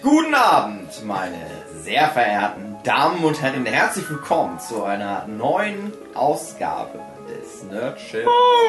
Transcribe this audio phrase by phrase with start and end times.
[0.00, 1.44] Guten Abend, meine
[1.82, 3.66] sehr verehrten Damen und Herren.
[3.66, 8.24] Herzlich willkommen zu einer neuen Ausgabe des Nerdship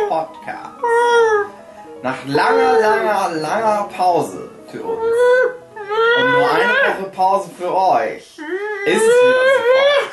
[0.07, 0.82] Podcasts.
[2.02, 5.04] Nach langer, langer, langer Pause für uns
[6.18, 8.39] und nur eine Woche Pause für euch
[8.88, 10.09] ist es wieder soweit.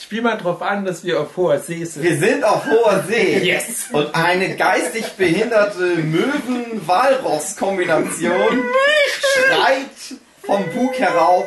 [0.00, 2.04] Spiel mal drauf an, dass wir auf hoher See sind.
[2.04, 3.38] Wir sind auf hoher See.
[3.38, 3.88] Yes.
[3.90, 8.62] Und eine geistig behinderte Möwen-Walross-Kombination
[9.34, 11.46] schreit vom Bug herauf.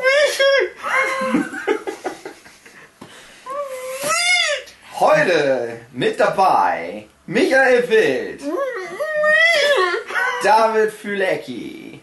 [4.99, 8.41] Heute mit dabei Michael Wild,
[10.43, 12.01] David Fülecki,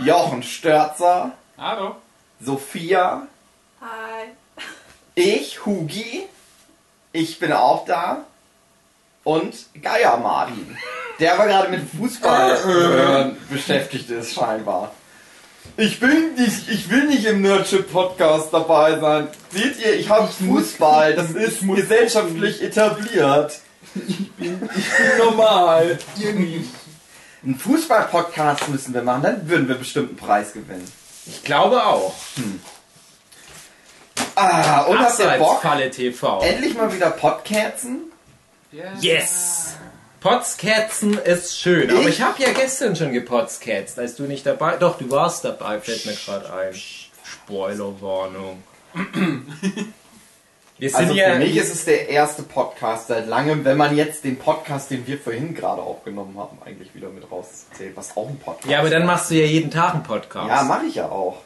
[0.00, 1.96] Jochen Störzer, Hallo.
[2.40, 3.26] Sophia,
[3.80, 4.30] Hi.
[5.14, 6.26] ich, Hugi,
[7.12, 8.24] ich bin auch da
[9.22, 10.76] und Geier Martin,
[11.20, 14.92] der aber gerade mit Fußball äh, beschäftigt ist scheinbar.
[15.80, 19.28] Ich bin nicht, ich will nicht im Nerdship Podcast dabei sein.
[19.52, 23.60] Seht ihr, ich habe Fußball, das ist gesellschaftlich etabliert.
[25.18, 26.00] Normal.
[26.18, 26.70] Ihr nicht.
[27.44, 30.90] Einen Fußball-Podcast müssen wir machen, dann würden wir bestimmt einen Preis gewinnen.
[31.26, 32.12] Ich glaube auch.
[34.34, 35.62] Ah, und habt ihr Bock?
[35.62, 36.40] Falle TV.
[36.42, 38.10] Endlich mal wieder Podcasten?
[39.00, 39.76] Yes.
[40.20, 41.90] Potzkatzen ist schön.
[41.90, 44.76] Aber Ich- habe ja gestern schon gepotzkatzt, als du nicht dabei...
[44.76, 46.74] Doch, du warst dabei, fällt mir gerade ein.
[47.24, 48.62] Spoilerwarnung.
[50.78, 51.32] Wir sind Also ja...
[51.32, 55.04] für mich ist es der erste Podcast seit langem, wenn man jetzt den Podcast, den
[55.08, 58.88] wir vorhin gerade aufgenommen haben, eigentlich wieder mit rauszählt, was auch ein Podcast ja, aber
[58.90, 60.48] dann machst du ja jeden Tag einen Podcast.
[60.48, 61.38] Ja, mache ich ja auch.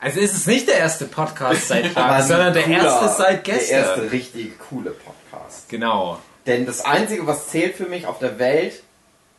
[0.00, 3.76] also ist es nicht der erste Podcast seit ein sondern der cooler- erste seit gestern.
[3.78, 5.68] Der erste richtige coole Podcast.
[5.68, 6.18] Genau.
[6.46, 8.82] Denn das Einzige, was zählt für mich auf der Welt, ist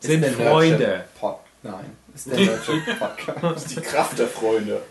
[0.08, 1.06] Sind der Freunde.
[1.20, 3.72] Pod Nein, ist der Nerdship Podcast.
[3.72, 4.82] Die Kraft der Freunde.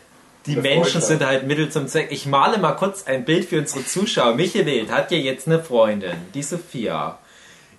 [0.46, 1.06] Die Der Menschen Freunde.
[1.06, 2.08] sind halt Mittel zum Zweck.
[2.10, 4.34] Ich male mal kurz ein Bild für unsere Zuschauer.
[4.34, 7.18] Michael hat ja jetzt eine Freundin, die Sophia.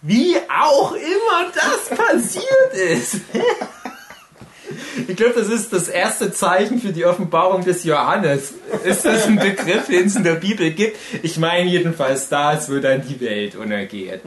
[0.02, 3.22] Wie auch immer das passiert ist.
[5.08, 8.53] Ich glaube, das ist das erste Zeichen für die Offenbarung des Johannes.
[8.84, 10.98] Ist das ein Begriff, den es in der Bibel gibt?
[11.24, 14.22] Ich meine jedenfalls das, wo dann die Welt untergeht.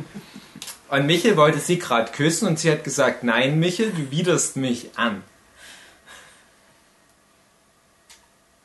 [0.91, 4.91] Und Michel wollte sie gerade küssen und sie hat gesagt, nein Michel, du widerst mich
[4.97, 5.23] an.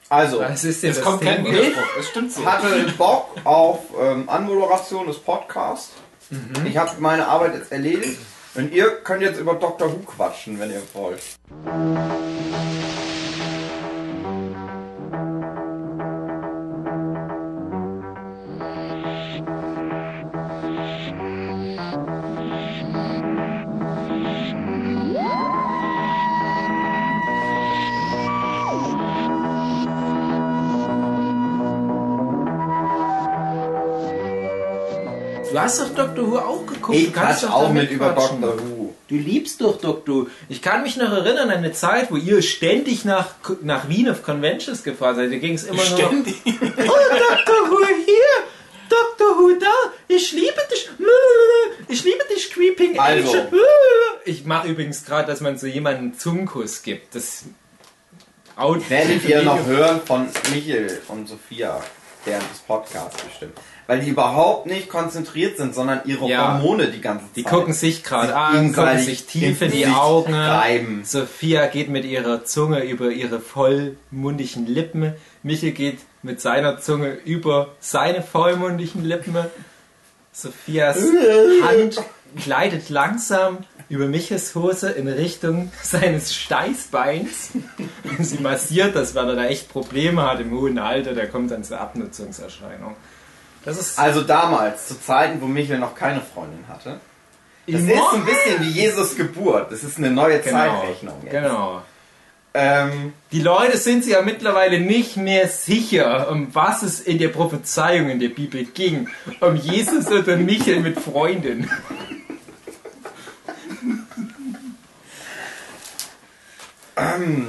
[0.10, 1.44] Also, Was ist denn Es das kommt kein?
[1.44, 1.82] Widerspruch.
[2.00, 2.46] Es stimmt so.
[2.46, 5.94] hatte Bock auf ähm, Anmoderation des Podcasts.
[6.30, 6.68] Mhm.
[6.68, 8.20] Ich habe meine Arbeit jetzt erledigt.
[8.56, 9.92] Und ihr könnt jetzt über Dr.
[9.92, 11.24] Who quatschen, wenn ihr wollt.
[35.54, 36.32] Du hast doch Dr.
[36.32, 36.98] Who auch geguckt.
[36.98, 38.42] Ich du kannst quatsch doch auch mit über mitquatschen.
[38.42, 38.60] Dr.
[38.60, 38.96] Who.
[39.08, 40.16] Du liebst doch Dr.
[40.16, 40.28] Who.
[40.50, 44.24] Ich kann mich noch erinnern an eine Zeit, wo ihr ständig nach, nach Wien auf
[44.24, 45.32] Conventions gefahren seid.
[45.32, 46.36] Da ging es immer nur noch, Ständig.
[46.46, 47.70] oh, Dr.
[47.70, 48.16] Who hier,
[48.90, 49.38] Dr.
[49.38, 49.72] Who da,
[50.08, 50.90] ich liebe dich,
[51.88, 53.34] ich liebe dich, Creeping Also.
[53.34, 53.50] Angel.
[54.26, 57.14] Ich mache übrigens gerade, dass man so jemanden einen Zungenkuss gibt.
[57.14, 57.44] Das
[58.56, 61.84] Out Werdet ihr noch hören von Michel und Sophia
[62.24, 63.58] während des Podcasts bestimmt.
[63.88, 66.54] Weil die überhaupt nicht konzentriert sind, sondern ihre Ja.
[66.54, 67.36] Hormone die ganze Zeit.
[67.36, 70.34] Die gucken sich gerade an, gucken sich tief in die Augen.
[70.34, 71.02] reiben.
[71.04, 75.14] Sophia geht mit ihrer Zunge über ihre vollmundigen Lippen.
[75.44, 79.36] Michel geht mit seiner Zunge über seine vollmundigen Lippen.
[80.32, 80.98] Sophias
[81.68, 82.02] Hand
[82.44, 87.50] gleitet langsam über Michels Hose in Richtung seines Steißbeins.
[88.20, 91.14] Sie massiert das, weil er da echt Probleme hat im hohen Alter.
[91.14, 92.96] Der kommt dann zur Abnutzungserscheinung.
[93.66, 97.00] Das ist Also damals, zu Zeiten, wo Michel noch keine Freundin hatte.
[97.66, 99.72] Das Immer- ist ein bisschen wie Jesus Geburt.
[99.72, 101.22] Das ist eine neue Zeitrechnung.
[101.24, 101.32] Jetzt.
[101.32, 101.82] Genau.
[102.56, 107.30] Ähm, Die Leute sind sich ja mittlerweile nicht mehr sicher, um was es in der
[107.30, 109.08] Prophezeiung in der Bibel ging.
[109.40, 111.70] Um Jesus oder Michael mit Freundin.
[116.98, 117.48] ähm,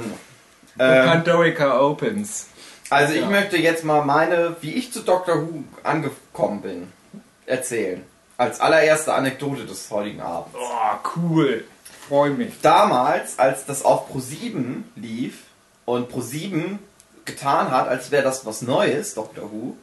[0.77, 2.47] Pandorica Opens.
[2.89, 3.29] Also ich Ja.
[3.29, 5.41] möchte jetzt mal meine, wie ich zu Dr.
[5.41, 6.91] Who angekommen bin,
[7.45, 8.03] erzählen.
[8.37, 10.57] Als allererste Anekdote des heutigen Abends.
[10.59, 11.63] Oh, cool.
[12.07, 12.59] Freu mich.
[12.61, 15.43] Damals, als das auf Pro7 lief
[15.85, 16.77] und Pro7
[17.23, 19.51] getan hat, als wäre das was Neues, Dr.
[19.51, 19.75] Who,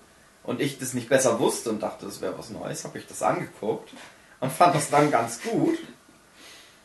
[0.44, 3.22] und ich das nicht besser wusste und dachte, es wäre was Neues, habe ich das
[3.22, 3.90] angeguckt
[4.40, 5.78] und fand das dann ganz gut.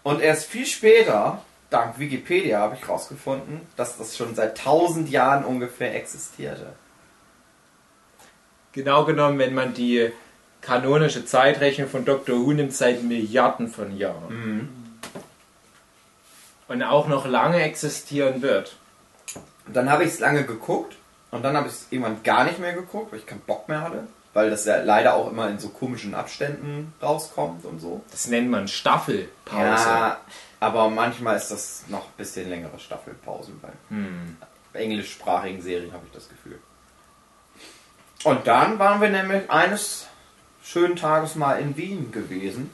[0.03, 5.45] Und erst viel später dank Wikipedia habe ich rausgefunden, dass das schon seit 1000 Jahren
[5.45, 6.73] ungefähr existierte.
[8.73, 10.11] Genau genommen, wenn man die
[10.61, 12.37] kanonische Zeitrechnung von Dr.
[12.37, 14.69] Who nimmt, seit Milliarden von Jahren.
[16.67, 18.75] Und auch noch lange existieren wird.
[19.65, 20.95] Und dann habe ich es lange geguckt
[21.31, 23.81] und dann habe ich es irgendwann gar nicht mehr geguckt, weil ich keinen Bock mehr
[23.81, 24.07] hatte.
[24.33, 28.03] Weil das ja leider auch immer in so komischen Abständen rauskommt und so.
[28.11, 29.63] Das nennt man Staffelpause.
[29.63, 30.17] Ja,
[30.59, 34.37] aber manchmal ist das noch ein bisschen längere Staffelpausen bei Hm.
[34.73, 36.59] englischsprachigen Serien, habe ich das Gefühl.
[38.23, 40.07] Und dann waren wir nämlich eines
[40.63, 42.69] schönen Tages mal in Wien gewesen.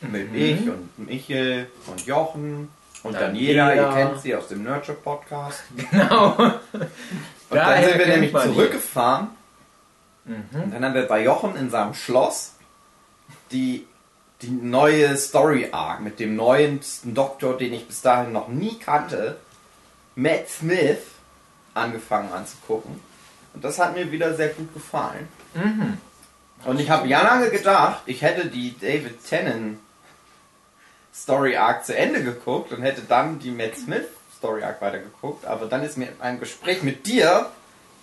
[0.00, 0.36] Mit Mhm.
[0.38, 2.68] ich und Michel und Jochen
[3.02, 3.68] und Daniela.
[3.68, 5.62] Daniela, ihr kennt sie aus dem Nurture Podcast.
[5.90, 6.34] Genau.
[7.50, 9.28] Und Daher dann sind wir nämlich zurückgefahren.
[10.24, 10.44] Mhm.
[10.62, 12.54] Und dann haben wir bei Jochen in seinem Schloss
[13.52, 13.86] die,
[14.42, 19.38] die neue Story Arc mit dem neuesten Doktor, den ich bis dahin noch nie kannte,
[20.16, 20.98] Matt Smith,
[21.72, 23.00] angefangen anzugucken.
[23.54, 25.28] Und das hat mir wieder sehr gut gefallen.
[25.54, 25.98] Mhm.
[26.64, 29.78] Und ich habe ja lange gedacht, ich hätte die David Tennant
[31.14, 35.46] Story Arc zu Ende geguckt und hätte dann die Matt Smith Story Arc weitergeguckt.
[35.46, 37.50] Aber dann ist mir ein Gespräch mit dir,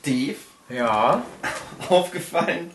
[0.02, 0.38] Steve,
[0.70, 1.22] Ja.
[1.90, 2.72] aufgefallen,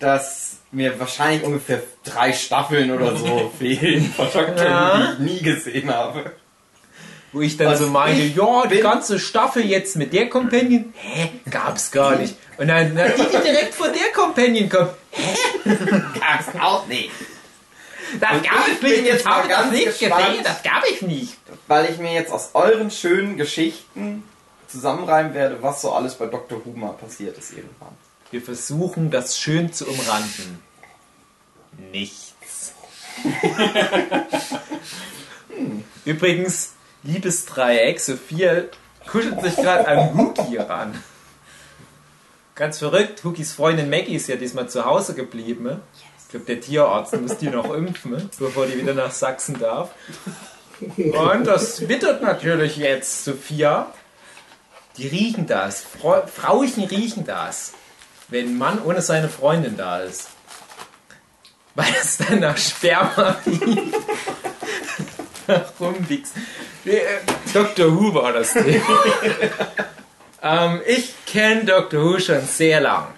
[0.00, 4.98] dass mir wahrscheinlich ungefähr drei Staffeln oder so fehlen von Doctor Ja.
[4.98, 6.32] Who, die ich nie gesehen habe.
[7.32, 10.92] Wo ich dann Was so meinte, ich ja, die ganze Staffel jetzt mit der Companion,
[10.96, 12.34] hä, gab's gar nicht.
[12.58, 14.90] Und dann, na, die, die direkt vor der Companion kommt,
[15.64, 17.10] Gab's auch nicht.
[18.18, 20.26] das Und gab ich bin nicht, jetzt habe mal das ganz nicht gespannt.
[20.26, 21.36] gesehen, das gab ich nicht.
[21.68, 24.24] Weil ich mir jetzt aus euren schönen Geschichten
[24.66, 26.64] zusammenreimen werde, was so alles bei Dr.
[26.64, 27.96] Who mal passiert ist irgendwann.
[28.30, 30.62] Wir versuchen, das schön zu umranden.
[31.90, 32.72] Nichts.
[36.04, 38.64] Übrigens, Liebesdreieck, Sophia
[39.06, 41.02] kuschelt sich gerade an Huki ran.
[42.54, 45.64] Ganz verrückt, Hukis Freundin Maggie ist ja diesmal zu Hause geblieben.
[45.64, 45.80] ne?
[46.18, 48.30] Ich glaube, der Tierarzt muss die noch impfen, ne?
[48.38, 49.90] bevor die wieder nach Sachsen darf.
[50.80, 53.92] Und das wittert natürlich jetzt, Sophia.
[54.96, 55.80] Die riechen das.
[55.82, 57.72] Frau, Frauchen riechen das.
[58.30, 60.28] Wenn ein Mann ohne seine Freundin da ist.
[61.74, 63.94] Weil es dann nach Sperma riecht.
[65.46, 66.30] nach Rumwichs.
[66.84, 67.00] Äh,
[67.52, 67.94] Dr.
[67.94, 69.04] Who war das Thema.
[70.42, 72.02] ähm, ich kenne Dr.
[72.02, 73.08] Who schon sehr lang.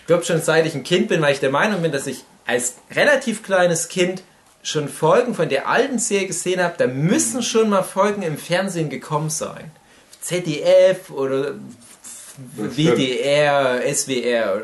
[0.00, 2.24] Ich glaube schon seit ich ein Kind bin, weil ich der Meinung bin, dass ich
[2.46, 4.22] als relativ kleines Kind
[4.62, 6.74] schon Folgen von der alten Serie gesehen habe.
[6.78, 9.70] Da müssen schon mal Folgen im Fernsehen gekommen sein.
[10.20, 11.54] ZDF oder
[12.56, 14.62] WDR, SWR.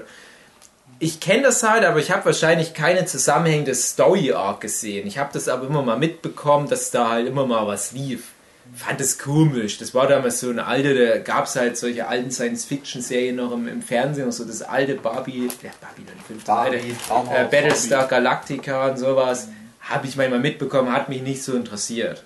[1.00, 5.06] Ich kenne das halt, aber ich habe wahrscheinlich keine zusammenhängende Story Arc gesehen.
[5.06, 8.29] Ich habe das aber immer mal mitbekommen, dass da halt immer mal was lief.
[8.75, 9.76] Fand es komisch.
[9.79, 13.69] Das war damals so eine alte, da gab es halt solche alten Science-Fiction-Serien noch im,
[13.69, 18.06] im Fernsehen, so das alte Barbie, ja, Barbie, dann fünfte, Barbie, alte, Traumhaus, äh, Battlestar
[18.06, 19.49] Galactica und sowas.
[19.81, 22.25] Habe ich manchmal mitbekommen, hat mich nicht so interessiert.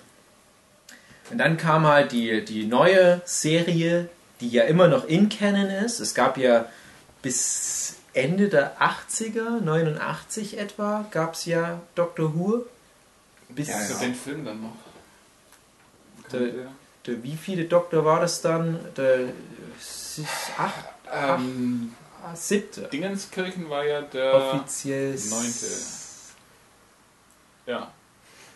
[1.29, 4.07] Und dann kam halt die, die neue Serie,
[4.41, 5.99] die ja immer noch in Canon ist.
[5.99, 6.65] Es gab ja
[7.21, 12.65] bis Ende der 80er, 89 etwa, gab es ja Doctor Who.
[13.49, 13.97] Bis Ja, ja.
[13.99, 14.75] den Film dann noch.
[16.31, 16.51] Der,
[17.05, 18.79] der, wie viele Doktor war das dann?
[18.95, 19.29] Der
[20.57, 21.95] acht, Ähm,
[22.35, 22.81] siebte.
[22.83, 25.65] Dingenskirchen war ja der Offiziell neunte.
[27.65, 27.91] Ja.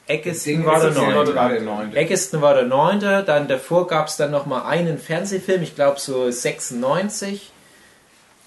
[0.08, 1.36] Eccleston war der neunte.
[1.36, 1.98] war der neunte.
[1.98, 6.30] Eccleston war der neunte, dann davor gab es dann nochmal einen Fernsehfilm, ich glaube so
[6.30, 7.52] 96,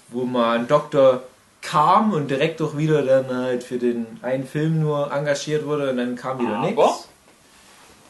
[0.09, 1.23] wo mal ein Doktor
[1.61, 5.97] kam und direkt auch wieder dann halt für den einen Film nur engagiert wurde und
[5.97, 7.09] dann kam wieder nichts.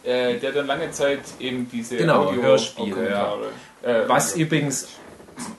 [0.03, 3.45] äh, der dann lange Zeit eben diese Genau, Audio- Hörspiele, Kommentare,
[3.83, 4.87] äh, Was Audio- übrigens,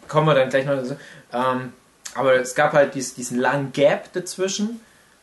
[0.06, 0.96] kommen wir dann gleich noch dazu,
[1.32, 1.72] ähm,
[2.14, 4.80] aber es gab halt dies, diesen langen Gap dazwischen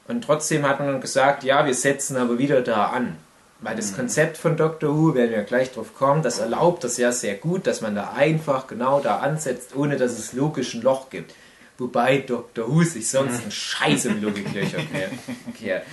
[0.07, 3.17] und trotzdem hat man gesagt, ja, wir setzen aber wieder da an.
[3.61, 7.11] Weil das Konzept von Doctor Who, werden wir gleich drauf kommen, das erlaubt das ja
[7.11, 11.09] sehr gut, dass man da einfach genau da ansetzt, ohne dass es logisch ein Loch
[11.09, 11.33] gibt.
[11.77, 14.77] Wobei Doctor Who sich sonst ein Scheiß im Logiklöcher
[15.57, 15.83] kehrt.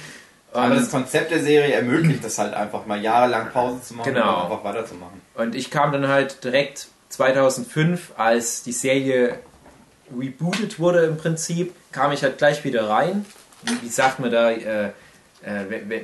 [0.52, 4.12] Aber Und- das Konzept der Serie ermöglicht das halt einfach mal jahrelang Pause zu machen
[4.12, 4.38] Genau.
[4.46, 5.20] und einfach weiterzumachen.
[5.34, 9.38] Und ich kam dann halt direkt 2005, als die Serie
[10.16, 13.24] rebootet wurde im Prinzip, kam ich halt gleich wieder rein.
[13.82, 14.90] Wie, sagt man da, äh, äh,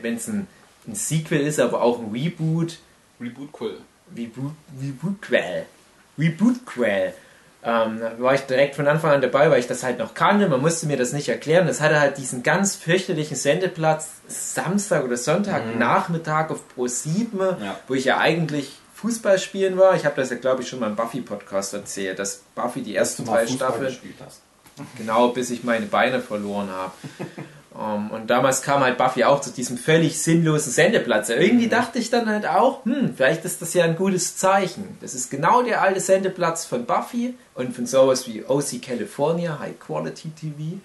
[0.02, 0.46] wenn es ein,
[0.86, 2.78] ein Sequel ist, aber auch ein Reboot,
[3.20, 3.78] Reboot Quill.
[4.16, 5.66] Reboot, Rebootquell.
[6.18, 7.12] Rebootquell.
[7.64, 10.48] ähm, da war ich direkt von Anfang an dabei, weil ich das halt noch kannte.
[10.48, 11.66] Man musste mir das nicht erklären.
[11.66, 17.78] Das hatte halt diesen ganz fürchterlichen Sendeplatz Samstag oder Sonntag Nachmittag auf Pro 7, Ja.
[17.88, 19.94] wo ich ja eigentlich Fußball spielen war.
[19.94, 23.24] Ich habe das ja, glaube ich, schon mal im Buffy-Podcast erzählt, dass Buffy die ersten
[23.24, 24.40] drei Staffeln gespielt hast.
[24.96, 26.92] Genau, bis ich meine Beine verloren habe.
[27.78, 31.28] Ähm, und damals kam halt Buffy auch zu diesem völlig sinnlosen Sendeplatz.
[31.28, 34.96] Irgendwie dachte ich dann halt auch, hm, vielleicht ist das ja ein gutes Zeichen.
[35.00, 39.78] Das ist genau der alte Sendeplatz von Buffy und von sowas wie OC California, High
[39.78, 40.80] Quality TV.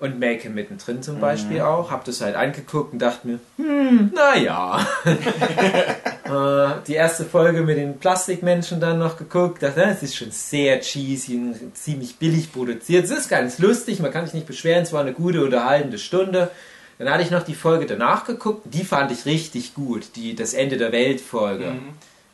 [0.00, 1.90] Und Make mittendrin zum Beispiel auch.
[1.90, 4.86] Hab das halt angeguckt und dachte mir, hm, naja.
[6.28, 9.62] Äh, die erste Folge mit den Plastikmenschen dann noch geguckt.
[9.62, 13.06] Dachte, es ist schon sehr cheesy und ziemlich billig produziert.
[13.06, 14.82] Es ist ganz lustig, man kann sich nicht beschweren.
[14.82, 16.50] Es war eine gute, unterhaltende Stunde.
[16.98, 18.62] Dann hatte ich noch die Folge danach geguckt.
[18.64, 20.16] Die fand ich richtig gut.
[20.16, 21.72] Die, das Ende der Welt-Folge.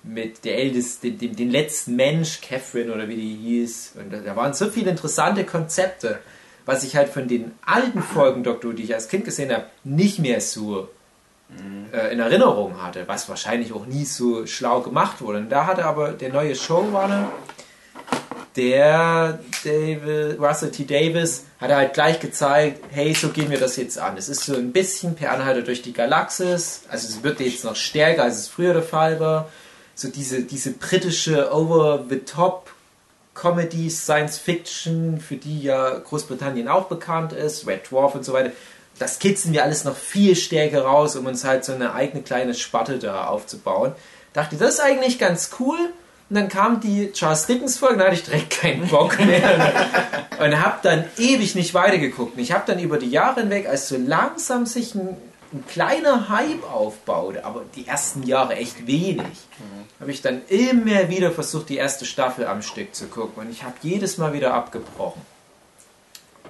[0.02, 3.92] Mit der ältesten, dem, dem, letzten Mensch, Catherine oder wie die hieß.
[3.94, 6.18] Und da waren so viele interessante Konzepte,
[6.66, 9.66] was ich halt von den alten Folgen Doctor, Who, die ich als Kind gesehen habe,
[9.84, 10.88] nicht mehr so
[11.92, 15.38] äh, in Erinnerung hatte, was wahrscheinlich auch nie so schlau gemacht wurde.
[15.38, 17.30] Und da hatte aber der neue Showrunner,
[18.56, 20.84] der David, Russell T.
[20.84, 24.16] Davis, hat halt gleich gezeigt, hey, so gehen wir das jetzt an.
[24.16, 27.76] Es ist so ein bisschen per Anhalter durch die Galaxis, also es wird jetzt noch
[27.76, 29.48] stärker, als es früher der Fall war.
[29.96, 32.70] So diese, diese britische Over-the-Top
[33.34, 38.52] Comedy, Science Fiction, für die ja Großbritannien auch bekannt ist, Red Dwarf und so weiter.
[38.98, 42.54] Das kitzeln wir alles noch viel stärker raus, um uns halt so eine eigene kleine
[42.54, 43.92] Spatte da aufzubauen.
[44.32, 45.78] Dachte, das ist eigentlich ganz cool.
[46.30, 49.88] Und dann kam die Charles Dickens Folge, da hatte ich direkt keinen Bock mehr.
[50.38, 52.36] und habe dann ewig nicht weitergeguckt.
[52.36, 55.16] Und ich habe dann über die Jahre hinweg, als so langsam sich ein,
[55.54, 59.46] ein kleiner Hype aufbaute, aber die ersten Jahre echt wenig,
[60.00, 63.44] habe ich dann immer wieder versucht, die erste Staffel am Stück zu gucken.
[63.44, 65.22] Und ich habe jedes Mal wieder abgebrochen.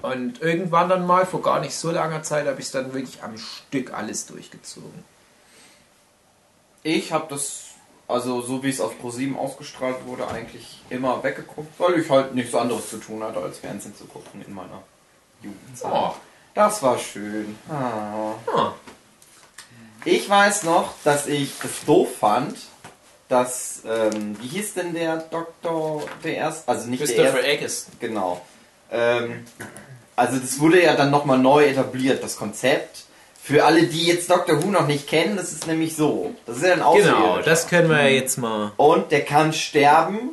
[0.01, 3.23] Und irgendwann dann mal, vor gar nicht so langer Zeit, habe ich es dann wirklich
[3.23, 5.03] am Stück alles durchgezogen.
[6.81, 7.65] Ich habe das,
[8.07, 12.53] also so wie es auf ProSieben ausgestrahlt wurde, eigentlich immer weggeguckt, weil ich halt nichts
[12.53, 14.81] anderes zu tun hatte, als Fernsehen zu gucken in meiner
[15.41, 15.91] Jugendzeit.
[15.93, 16.13] Oh.
[16.55, 17.57] Das war schön.
[17.69, 18.33] Ah.
[18.55, 18.73] Ah.
[20.05, 22.55] Ich weiß noch, dass ich das doof fand,
[23.27, 27.93] dass, ähm, wie hieß denn der Doktor, der erst, also nicht der Christopher erste, Eccleston.
[27.99, 28.41] genau.
[28.91, 29.45] Ähm,
[30.15, 33.05] also das wurde ja dann nochmal neu etabliert, das Konzept.
[33.41, 36.35] Für alle, die jetzt Doctor Who noch nicht kennen, das ist nämlich so.
[36.45, 38.73] Das ist ja ein Genau, das können wir ja jetzt mal.
[38.77, 40.31] Und der kann sterben,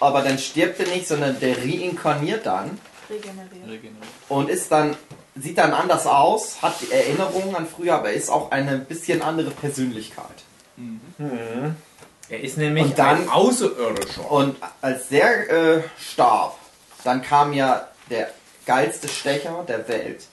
[0.00, 2.78] aber dann stirbt er nicht, sondern der reinkarniert dann
[3.10, 3.64] Regeneriert.
[3.66, 3.94] Regeneriert.
[4.28, 4.96] und ist dann
[5.40, 9.50] sieht dann anders aus, hat die Erinnerungen an früher, aber ist auch eine bisschen andere
[9.50, 10.24] Persönlichkeit.
[12.28, 14.30] Er ist nämlich Und dann- ein Außerirdischer.
[14.30, 16.56] Und als der äh, starb,
[17.04, 18.30] dann kam ja der
[18.66, 20.24] geilste Stecher der Welt,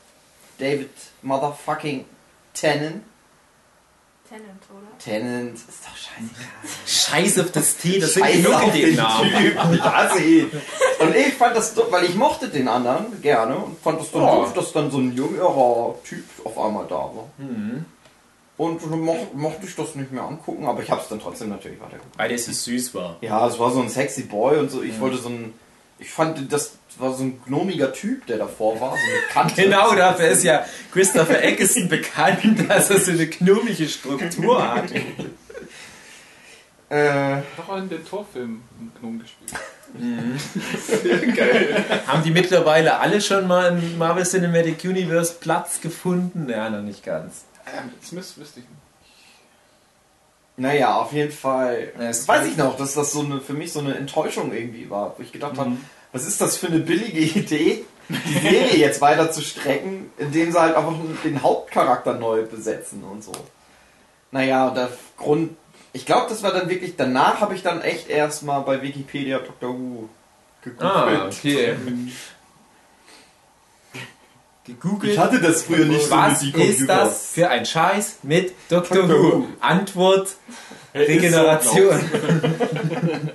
[0.59, 0.89] David
[1.21, 2.05] Motherfucking
[2.53, 3.03] Tennant.
[4.27, 4.97] Tennant, oder?
[4.97, 7.25] Tennant ist doch scheißegal.
[7.25, 9.29] Scheiß auf das T, das sind genug auf den Namen.
[9.31, 10.51] Typen, ich hasse ihn.
[10.99, 14.23] Und ich fand das doof, weil ich mochte den anderen gerne und fand das dann
[14.23, 14.35] Ja.
[14.35, 17.27] doof, dass dann so ein jüngerer Typ auf einmal da war.
[17.37, 17.85] Mhm.
[18.57, 21.49] Und dann moch, mochte ich das nicht mehr angucken, aber ich habe es dann trotzdem
[21.49, 22.17] natürlich weitergeguckt.
[22.17, 23.17] Weil das so süß war.
[23.21, 24.81] Ja, es war so ein sexy Boy und so.
[24.81, 25.53] Ich wollte so ein.
[25.97, 29.55] Ich fand, das war so ein gnomiger Typ, der davor war, so eine Kante.
[29.63, 34.91] Genau dafür ist ja Christopher Eccleston bekannt, dass er so eine knurmliche Struktur hat.
[36.89, 39.53] Äh, Doch auch in den Torfilm einen Gnome gespielt.
[42.07, 46.49] Haben die mittlerweile alle schon mal im Marvel Cinematic Universe Platz gefunden?
[46.49, 47.45] Ja, noch nicht ganz.
[47.65, 48.75] Ähm, Das müsste, wüsste ich nicht.
[50.57, 51.91] Naja, auf jeden Fall.
[51.99, 55.15] Ja, weiß ich noch, dass das so eine, für mich so eine Enttäuschung irgendwie war,
[55.17, 55.71] wo ich gedacht habe,
[56.11, 60.59] was ist das für eine billige Idee, die Serie jetzt weiter zu strecken, indem sie
[60.59, 60.93] halt einfach
[61.23, 63.33] den Hauptcharakter neu besetzen und so.
[64.31, 65.57] Naja, und der Grund,
[65.91, 69.69] ich glaube, das war dann wirklich, danach habe ich dann echt erstmal bei Wikipedia Doctor
[69.69, 70.09] Who
[70.61, 71.21] gegoogelt.
[71.21, 71.75] Ah, okay.
[74.65, 75.13] Gegoogelt.
[75.13, 79.07] Ich hatte das früher nicht so Was ist das für ein Scheiß mit Dr.
[79.07, 79.47] Who.
[79.59, 80.35] Antwort
[80.93, 81.99] Regeneration.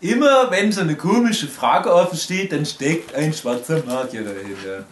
[0.00, 4.84] Immer wenn so eine komische Frage offen steht, dann steckt ein schwarzer Magier dahinter.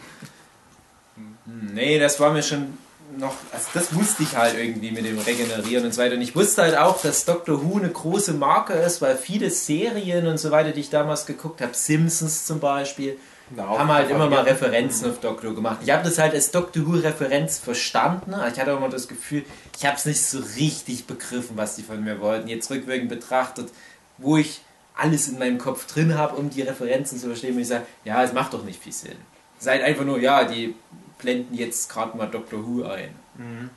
[1.16, 2.78] Hm, Nee, das war mir schon
[3.18, 6.14] noch, also das wusste ich halt irgendwie mit dem Regenerieren und so weiter.
[6.14, 10.26] Und ich wusste halt auch, dass Doctor Who eine große Marke ist, weil viele Serien
[10.26, 13.18] und so weiter, die ich damals geguckt habe, Simpsons zum Beispiel,
[13.56, 14.42] Darauf haben halt immer mal.
[14.42, 15.78] Referenzen auf Doctor Who gemacht.
[15.84, 18.34] Ich habe das halt als Doctor Who Referenz verstanden.
[18.50, 19.44] Ich hatte auch immer das Gefühl,
[19.76, 22.48] ich habe es nicht so richtig begriffen, was die von mir wollten.
[22.48, 23.68] Jetzt rückwirkend betrachtet,
[24.16, 24.62] wo ich
[24.96, 28.22] alles in meinem Kopf drin habe, um die Referenzen zu verstehen, muss ich sagen, ja,
[28.22, 29.16] es macht doch nicht viel Sinn.
[29.58, 30.74] Ist halt einfach nur, ja, die
[31.22, 33.14] blenden jetzt gerade mal Doctor Who ein,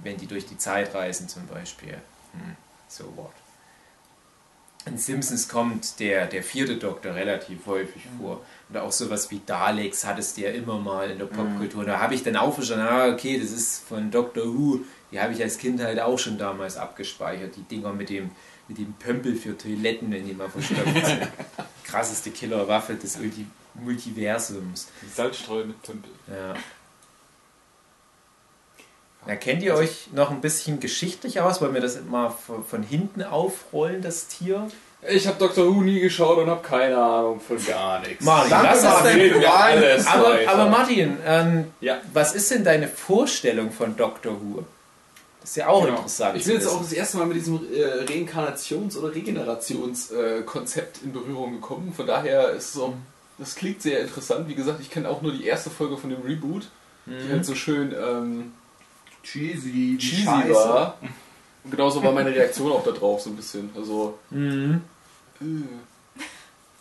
[0.03, 1.93] wenn die durch die Zeit reisen zum Beispiel.
[2.33, 2.55] Hm,
[2.87, 3.31] so what.
[4.85, 8.41] In Simpsons kommt der, der vierte Doktor relativ häufig vor.
[8.69, 11.85] Oder auch sowas wie Daleks hattest du ja immer mal in der Popkultur.
[11.85, 14.81] Da habe ich dann auch verstanden, ah, okay, das ist von Doctor Who.
[15.11, 17.55] Die habe ich als Kind halt auch schon damals abgespeichert.
[17.55, 18.29] Die Dinger mit dem,
[18.67, 21.27] mit dem Pömpel für Toiletten, wenn die mal verstopft sind.
[21.83, 24.87] Krasseste Killerwaffe des Ulti Multiversums.
[25.01, 26.11] Die Salzstreu mit Tümpel.
[26.27, 26.53] Ja.
[29.27, 31.59] Na, kennt ihr euch noch ein bisschen geschichtlich aus?
[31.61, 32.29] Wollen wir das mal
[32.67, 34.67] von, hinten aufrollen, das Tier?
[35.07, 38.23] Ich habe Doctor Who nie geschaut und habe keine Ahnung von gar nichts.
[38.23, 40.51] Martin, Danke, was ist denn, alles aber, weiter.
[40.51, 41.97] aber Martin, ähm, Ja.
[42.13, 44.63] was ist denn deine Vorstellung von Doctor Who?
[45.41, 45.97] Das ist ja auch Genau.
[45.97, 46.37] interessant.
[46.37, 51.53] Ich bin jetzt auch das erste Mal mit diesem äh, Reinkarnations- oder Regenerationskonzept in Berührung
[51.53, 51.93] gekommen.
[51.95, 52.95] Von daher ist so,
[53.37, 54.47] das klingt sehr interessant.
[54.47, 56.67] Wie gesagt, ich kenne auch nur die erste Folge von dem Reboot,
[57.05, 58.53] die halt so schön ähm,
[59.25, 60.53] Cheesy, die cheesy Scheiße.
[60.53, 60.97] war.
[61.63, 63.69] Und genauso war meine Reaktion auch da drauf so ein bisschen.
[63.75, 64.81] Also, Mhm.
[65.41, 65.45] äh,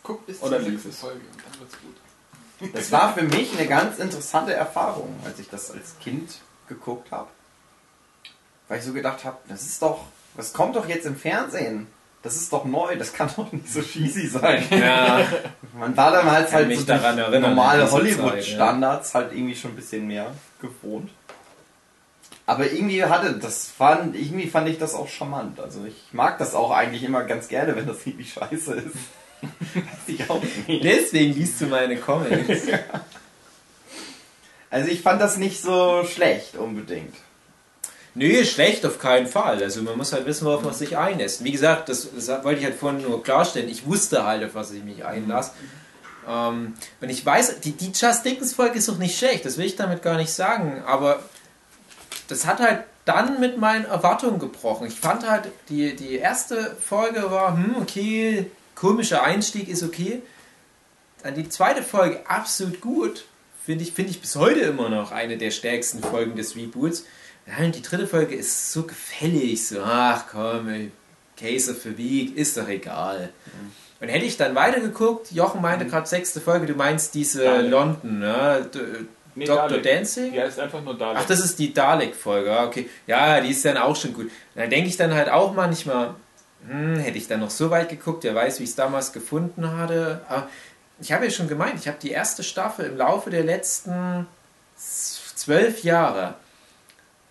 [0.03, 0.93] Guck bis zur lief nächsten.
[0.93, 2.75] Folge und dann wird's gut.
[2.75, 6.31] Das war für mich eine ganz interessante Erfahrung, als ich das als Kind
[6.69, 7.29] geguckt habe.
[8.69, 10.05] Weil ich so gedacht habe, das ist doch,
[10.37, 11.87] das kommt doch jetzt im Fernsehen.
[12.23, 14.65] Das ist doch neu, das kann doch nicht so cheesy sein.
[14.71, 15.27] Ja,
[15.79, 16.95] Man war damals halt so
[17.39, 21.11] normale Hollywood-Standards halt irgendwie schon ein bisschen mehr gewohnt.
[22.47, 25.61] Aber irgendwie hatte, das fand, irgendwie fand ich das auch charmant.
[25.61, 28.97] Also ich mag das auch eigentlich immer ganz gerne, wenn das irgendwie scheiße ist.
[29.75, 30.85] Weiß ich auch nicht.
[30.85, 32.63] deswegen liest du meine Comics.
[34.71, 37.15] Also ich fand das nicht so schlecht unbedingt.
[38.17, 39.63] Nö, schlecht auf keinen Fall.
[39.63, 41.45] Also man muss halt wissen, worauf man sich einlässt.
[41.45, 43.69] Wie gesagt, das, das wollte ich halt vorhin nur klarstellen.
[43.69, 45.53] Ich wusste halt, auf was ich mich einlasse.
[46.29, 49.67] Ähm, und ich weiß, die, die Just Dickens Folge ist doch nicht schlecht, das will
[49.67, 50.83] ich damit gar nicht sagen.
[50.87, 51.23] Aber
[52.29, 54.87] das hat halt dann mit meinen Erwartungen gebrochen.
[54.87, 60.23] Ich fand halt, die, die erste Folge war, hm, okay, komischer Einstieg ist okay.
[61.23, 63.25] Dann die zweite Folge absolut gut.
[63.65, 67.05] Finde ich, finde ich bis heute immer noch eine der stärksten Folgen des Reboots.
[67.59, 70.91] Und die dritte Folge ist so gefällig, so, ach komm,
[71.37, 73.31] Case of the Week, ist doch egal.
[74.01, 77.61] Und hätte ich dann weitergeguckt, Jochen meinte gerade sechste Folge, du meinst diese.
[77.63, 78.69] London, ne?
[79.35, 79.79] Nee, Dr.
[79.79, 80.33] Dancing?
[80.33, 81.19] Die heißt einfach nur Dalek.
[81.23, 82.89] Ach, das ist die Dalek-Folge, ah, okay.
[83.07, 84.31] Ja, die ist dann auch schon gut.
[84.55, 86.15] Da denke ich dann halt auch manchmal,
[86.69, 89.77] hm, hätte ich dann noch so weit geguckt, wer weiß, wie ich es damals gefunden
[89.77, 90.21] hatte.
[90.29, 90.49] Aber
[91.01, 94.27] ich habe ja schon gemeint, ich habe die erste Staffel im Laufe der letzten
[94.77, 96.35] zwölf Jahre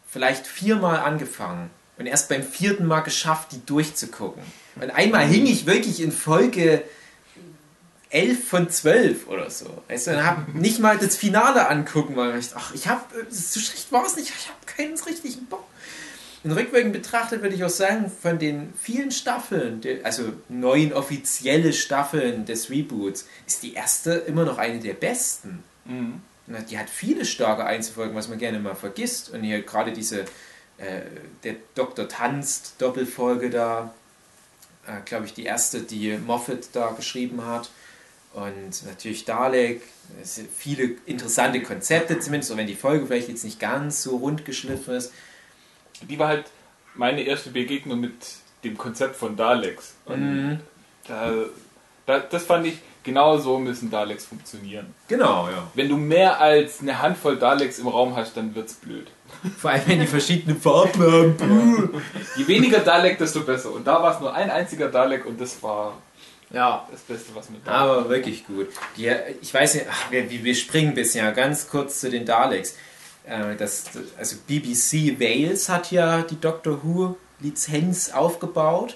[0.08, 4.44] vielleicht viermal angefangen und erst beim vierten Mal geschafft, die durchzugucken.
[4.76, 6.84] Und einmal hing ich wirklich in Folge
[8.14, 9.66] 11 von 12 oder so.
[9.88, 13.60] Weißt du, und habe nicht mal das Finale angucken, weil ich, ach, ich habe, so
[13.60, 15.66] schlecht war es nicht, ich habe keinen richtigen Bock.
[16.44, 22.46] In rückwirkend betrachtet würde ich auch sagen, von den vielen Staffeln, also neun offizielle Staffeln
[22.46, 25.64] des Reboots, ist die erste immer noch eine der besten.
[25.86, 26.22] Mhm.
[26.70, 29.30] Die hat viele starke Einzelfolgen, was man gerne mal vergisst.
[29.30, 30.22] Und hier gerade diese,
[30.78, 31.02] äh,
[31.44, 33.94] der Doktor tanzt Doppelfolge da,
[34.86, 37.70] äh, glaube ich, die erste, die Moffat da geschrieben hat.
[38.34, 39.82] Und natürlich Dalek,
[40.22, 44.18] es sind viele interessante Konzepte zumindest, auch wenn die Folge vielleicht jetzt nicht ganz so
[44.18, 45.12] rund geschliffen ist.
[46.02, 46.46] Die war halt
[46.96, 48.14] meine erste Begegnung mit
[48.64, 49.94] dem Konzept von Daleks.
[50.06, 50.60] Und Mhm.
[51.08, 51.32] da,
[52.06, 54.94] da, das fand ich, genau so müssen Daleks funktionieren.
[55.08, 55.68] Genau, ja.
[55.76, 59.08] Wenn du mehr als eine Handvoll Daleks im Raum hast, dann wird's blöd.
[59.60, 61.02] Vor allem, wenn die verschiedenen Farben
[61.40, 62.02] haben.
[62.38, 63.72] Je weniger Dalek, desto besser.
[63.72, 65.98] Und da war es nur ein einziger Dalek und das war
[66.54, 68.70] Ja, das Beste, was mit Aber wirklich gut.
[68.96, 69.12] Die,
[69.42, 72.76] ich weiß nicht, ach, wir, wir springen ein bisschen, ja, ganz kurz zu den Daleks.
[73.26, 73.86] Äh, Das,
[74.18, 78.96] also BBC Wales hat ja die Doctor Who Lizenz aufgebaut,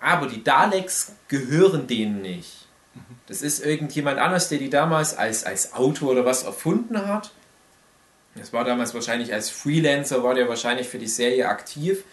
[0.00, 2.66] aber die Daleks gehören denen nicht.
[3.26, 7.30] Das ist irgendjemand anders, der die damals als, als Autor oder was erfunden hat.
[8.34, 12.04] Das war damals wahrscheinlich als Freelancer, war der wahrscheinlich für die Serie aktiv.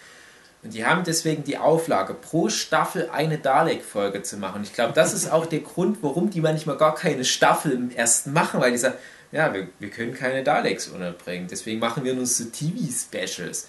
[0.65, 4.63] Und die haben deswegen die Auflage, pro Staffel eine Dalek-Folge zu machen.
[4.63, 8.33] Ich glaube, das ist auch der Grund, warum die manchmal gar keine Staffel im ersten
[8.33, 8.95] machen, weil die sagen,
[9.31, 11.47] ja, wir, wir können keine Daleks unterbringen.
[11.47, 13.67] Deswegen machen wir nur so TV-Specials.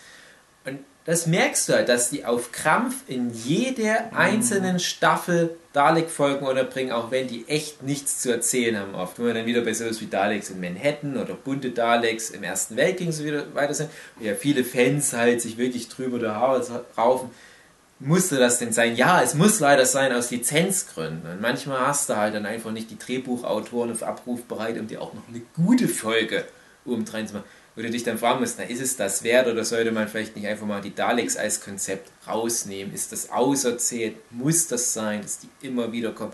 [0.65, 6.91] Und das merkst du halt, dass die auf Krampf in jeder einzelnen Staffel Dalek-Folgen unterbringen,
[6.91, 9.19] auch wenn die echt nichts zu erzählen haben oft.
[9.19, 12.77] Wenn wir dann wieder bei sowas wie Daleks in Manhattan oder bunte Daleks im Ersten
[12.77, 16.85] Weltkrieg so wieder weiter sind, wo ja viele Fans halt sich wirklich drüber der Haare
[16.99, 17.31] raufen,
[18.01, 18.97] musste das denn sein?
[18.97, 21.31] Ja, es muss leider sein aus Lizenzgründen.
[21.31, 25.01] Und manchmal hast du halt dann einfach nicht die Drehbuchautoren auf Abruf bereit, um dir
[25.01, 26.45] auch noch eine gute Folge
[26.85, 27.47] obendrein zu machen.
[27.77, 30.35] Wo du dich dann fragen musst, na, ist es das wert oder sollte man vielleicht
[30.35, 32.95] nicht einfach mal die Daleks als Konzept rausnehmen?
[32.95, 34.17] Ist das auserzählt?
[34.31, 36.33] Muss das sein, dass die immer wieder kommen?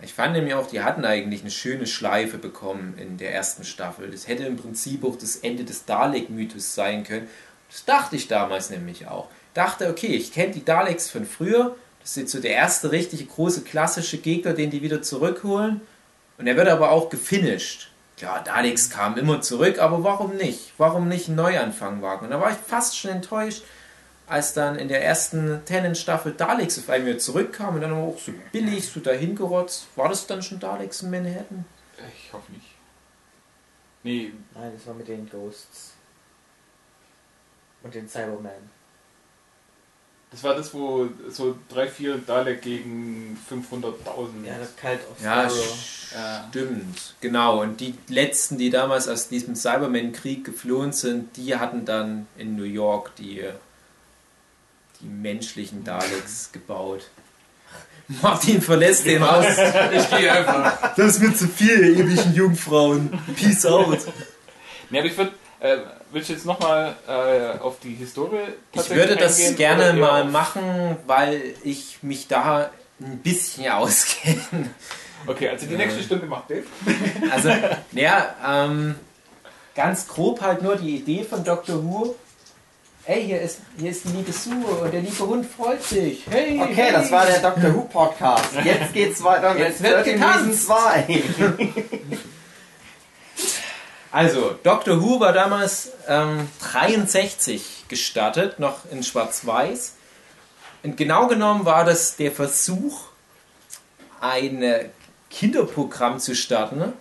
[0.00, 4.08] Ich fand nämlich auch, die hatten eigentlich eine schöne Schleife bekommen in der ersten Staffel.
[4.08, 7.26] Das hätte im Prinzip auch das Ende des Dalek-Mythos sein können.
[7.68, 9.28] Das dachte ich damals nämlich auch.
[9.54, 11.74] Dachte, okay, ich kenne die Daleks von früher.
[11.98, 15.80] Das ist jetzt so der erste richtige große klassische Gegner, den die wieder zurückholen.
[16.38, 17.87] Und er wird aber auch gefinisht.
[18.18, 20.72] Klar, Daleks kamen immer zurück, aber warum nicht?
[20.76, 22.26] Warum nicht einen Neuanfang wagen?
[22.26, 23.62] Und da war ich fast schon enttäuscht,
[24.26, 28.32] als dann in der ersten Tennant-Staffel Daleks auf einmal zurückkamen und dann aber auch so
[28.50, 29.86] billig so dahingerotzt.
[29.94, 31.64] War das dann schon Daleks in Manhattan?
[32.12, 32.66] Ich hoffe nicht.
[34.02, 35.92] Nee, Nein, das war mit den Ghosts.
[37.84, 38.77] Und den Cybermen.
[40.30, 44.46] Das war das, wo so drei, vier Dalek gegen 500.000.
[44.46, 46.10] Ja, das Kalt Sorrow.
[46.14, 46.46] Ja.
[46.48, 47.14] stimmt.
[47.20, 47.62] Genau.
[47.62, 52.64] Und die letzten, die damals aus diesem Cyberman-Krieg geflohen sind, die hatten dann in New
[52.64, 53.42] York die,
[55.00, 57.08] die menschlichen Daleks gebaut.
[58.22, 59.46] Martin verlässt den Haus.
[59.92, 60.94] Ich gehe einfach.
[60.94, 63.18] Das wird zu viel, ihr ewigen Jungfrauen.
[63.36, 63.98] Peace out.
[64.88, 65.76] Nee, aber ich würde, äh,
[66.12, 68.38] willst du jetzt nochmal äh, auf die Historie
[68.72, 74.70] Ich würde das eingehen gerne mal auf- machen, weil ich mich da ein bisschen auskenne.
[75.26, 76.64] Okay, also die nächste Stunde macht Dave.
[77.32, 77.50] Also,
[77.92, 78.94] naja, ähm,
[79.74, 81.82] ganz grob halt nur die Idee von Dr.
[81.84, 82.14] Who.
[83.04, 86.24] Ey, hier ist, hier ist die liebe Sue und der liebe Hund freut sich.
[86.30, 86.92] Hey, Okay, hey.
[86.92, 87.74] das war der Dr.
[87.74, 88.50] Who Podcast.
[88.64, 90.38] Jetzt geht's weiter mit Jetzt wird 13 getanzt.
[90.38, 91.22] Reasons 2.
[94.10, 95.02] Also, Dr.
[95.02, 99.94] Who war damals ähm, 63 gestartet, noch in Schwarz-Weiß.
[100.82, 103.08] Und genau genommen war das der Versuch,
[104.20, 104.88] ein äh,
[105.30, 106.92] Kinderprogramm zu starten,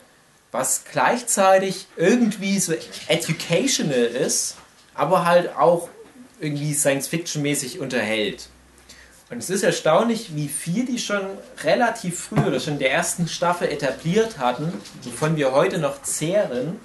[0.51, 2.73] was gleichzeitig irgendwie so
[3.07, 4.55] educational ist,
[4.93, 5.89] aber halt auch
[6.39, 8.49] irgendwie Science-Fiction-mäßig unterhält.
[9.29, 11.21] Und es ist erstaunlich, wie viel die schon
[11.63, 16.79] relativ früh oder schon in der ersten Staffel etabliert hatten, wovon wir heute noch zehren.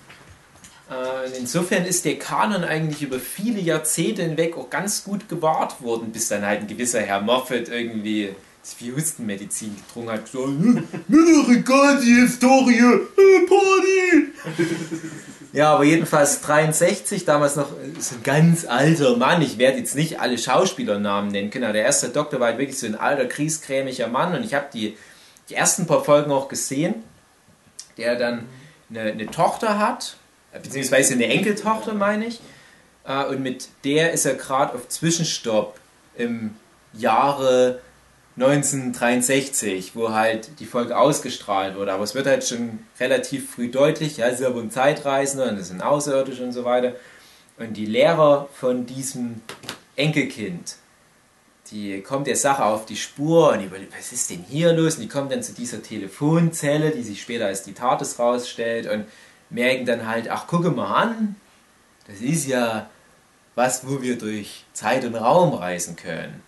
[0.92, 6.12] Äh, insofern ist der Kanon eigentlich über viele Jahrzehnte hinweg auch ganz gut gewahrt worden,
[6.12, 10.28] bis dann halt ein gewisser Herr Moffat irgendwie das wie Hustenmedizin getrunken hat.
[10.28, 14.33] So, "Hm, die Historie, äh, Party!
[15.55, 19.42] Ja, aber jedenfalls 63, damals noch äh, so ein ganz alter Mann.
[19.42, 22.78] Ich werde jetzt nicht alle Schauspielernamen nennen können, aber der erste Doktor war halt wirklich
[22.78, 24.96] so ein alter, kriesgrämiger Mann und ich habe die,
[25.50, 26.94] die ersten paar Folgen auch gesehen,
[27.98, 28.46] der dann
[28.88, 30.21] eine, eine Tochter hat, äh,
[30.52, 32.40] beziehungsweise eine Enkeltochter, meine ich,
[33.04, 35.78] äh, und mit der ist er gerade auf Zwischenstopp
[36.16, 36.54] im
[36.92, 37.80] Jahre
[38.36, 41.92] 1963, wo halt die Folge ausgestrahlt wurde.
[41.92, 45.58] Aber es wird halt schon relativ früh deutlich, ja, es ist aber ein Zeitreisender und
[45.58, 46.94] es sind Außerirdische und so weiter.
[47.58, 49.42] Und die Lehrer von diesem
[49.96, 50.76] Enkelkind,
[51.70, 54.96] die kommt der Sache auf die Spur und überlegt, was ist denn hier los?
[54.96, 59.04] Und die kommen dann zu dieser Telefonzelle, die sich später als die TARDIS rausstellt und
[59.52, 61.36] merken dann halt, ach, gucke mal an,
[62.08, 62.90] das ist ja
[63.54, 66.42] was, wo wir durch Zeit und Raum reisen können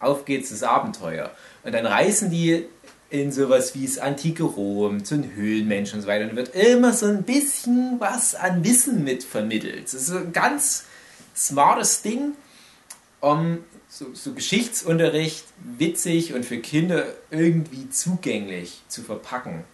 [0.00, 1.30] auf geht's das Abenteuer.
[1.62, 2.66] Und dann reisen die
[3.10, 6.28] in sowas wie das antike Rom, zu den Höhlenmenschen und so weiter.
[6.28, 9.84] Und wird immer so ein bisschen was an Wissen mit vermittelt.
[9.84, 10.84] Das ist ein ganz
[11.36, 12.32] smartes Ding,
[13.20, 13.58] um
[13.88, 15.44] so, so Geschichtsunterricht
[15.78, 19.64] witzig und für Kinder irgendwie zugänglich zu verpacken.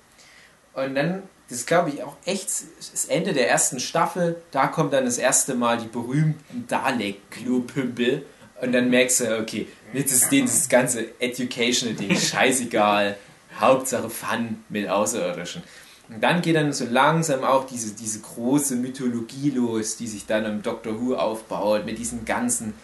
[0.72, 4.92] Und dann, das ist, glaube ich auch echt das Ende der ersten Staffel, da kommt
[4.92, 8.24] dann das erste Mal die berühmten Dalek-Klopümpel.
[8.60, 13.16] Und dann merkst du, okay, jetzt ist denen das ganze Educational-Ding scheißegal.
[13.60, 15.62] Hauptsache Fun mit Außerirdischen.
[16.08, 20.44] Und dann geht dann so langsam auch diese, diese große Mythologie los, die sich dann
[20.44, 22.74] im Doctor Who aufbaut, mit diesen ganzen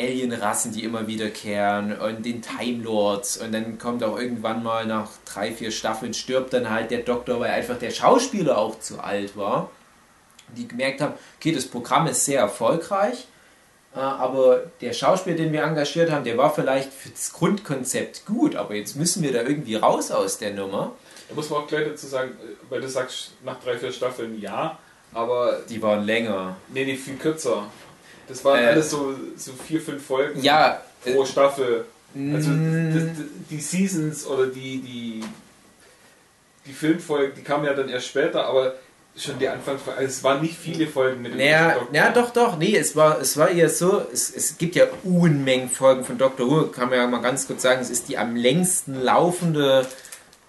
[0.00, 3.36] Alienrassen, die immer wiederkehren und den Time Lords.
[3.36, 7.40] Und dann kommt auch irgendwann mal nach drei, vier Staffeln stirbt dann halt der Doktor,
[7.40, 9.70] weil einfach der Schauspieler auch zu alt war.
[10.56, 13.26] Die gemerkt haben, okay, das Programm ist sehr erfolgreich,
[13.94, 18.56] äh, aber der Schauspieler, den wir engagiert haben, der war vielleicht für das Grundkonzept gut,
[18.56, 20.92] aber jetzt müssen wir da irgendwie raus aus der Nummer.
[21.28, 24.40] Da muss man auch gleich dazu sagen, äh, weil du sagst, nach drei, vier Staffeln
[24.40, 24.78] ja,
[25.12, 26.56] aber Die waren länger.
[26.68, 27.64] nee, nee, viel kürzer.
[28.30, 31.84] Das waren Äh, alles so, so vier, fünf Folgen Ja, pro Staffel.
[32.34, 32.92] Also Mm.
[32.94, 35.20] das, das, die Seasons oder die, die,
[36.66, 38.74] die Filmfolgen, die kamen ja dann erst später, aber
[39.16, 41.94] schon die Anfangsfolgen, also es waren nicht viele Folgen mit dem Naja, Doktor.
[41.94, 45.68] ja, doch, doch, nee, es war, es war eher so, es, es gibt ja Unmengen
[45.68, 48.34] Folgen von Doctor Who, kann man ja mal ganz kurz sagen, es ist die am
[48.36, 49.86] längsten laufende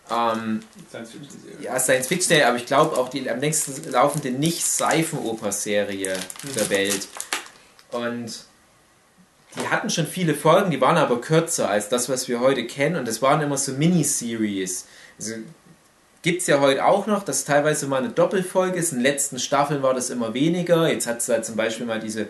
[0.10, 1.58] ähm, Science-Fiction-Serie.
[1.62, 6.14] ja, Science-Fiction, aber ich glaube auch die am längsten laufende Nicht-Seifenoper-Serie
[6.56, 7.08] der Welt.
[7.92, 8.46] Und
[9.56, 12.96] die hatten schon viele Folgen, die waren aber kürzer als das, was wir heute kennen.
[12.96, 14.86] Und das waren immer so Miniseries.
[15.20, 15.34] Also
[16.22, 18.94] gibt es ja heute auch noch, dass teilweise mal eine Doppelfolge ist.
[18.94, 20.90] In den letzten Staffeln war das immer weniger.
[20.90, 22.28] Jetzt hat es halt zum Beispiel mal diese,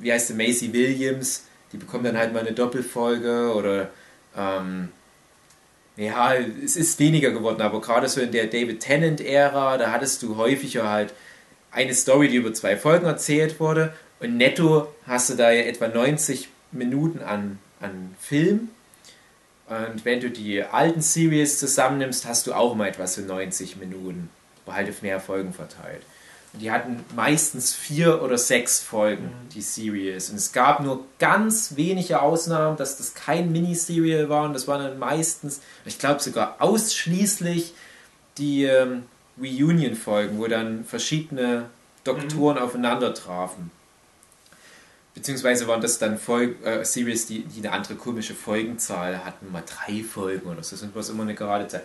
[0.00, 3.90] wie heißt sie, Macy Williams, die bekommt dann halt mal eine Doppelfolge oder
[4.36, 4.90] ähm,
[5.96, 10.36] ja, es ist weniger geworden, aber gerade so in der David Tennant-Ära, da hattest du
[10.36, 11.12] häufiger halt
[11.72, 15.88] eine Story, die über zwei Folgen erzählt wurde und netto hast du da ja etwa
[15.88, 18.68] 90 Minuten an, an Film.
[19.66, 24.28] Und wenn du die alten Series zusammennimmst, hast du auch mal etwa so 90 Minuten,
[24.64, 26.02] aber halt auf mehr Folgen verteilt.
[26.52, 30.30] Und die hatten meistens vier oder sechs Folgen, die Series.
[30.30, 34.44] Und es gab nur ganz wenige Ausnahmen, dass das kein Miniserie war.
[34.44, 37.72] Und das waren dann meistens, ich glaube sogar ausschließlich
[38.38, 39.04] die ähm,
[39.40, 41.66] Reunion-Folgen, wo dann verschiedene
[42.02, 43.70] Doktoren aufeinander trafen.
[45.14, 49.64] Beziehungsweise waren das dann Fol äh, Series, die, die eine andere komische Folgenzahl hatten, mal
[49.66, 51.82] drei Folgen oder so, sind was immer eine gerade Zeit.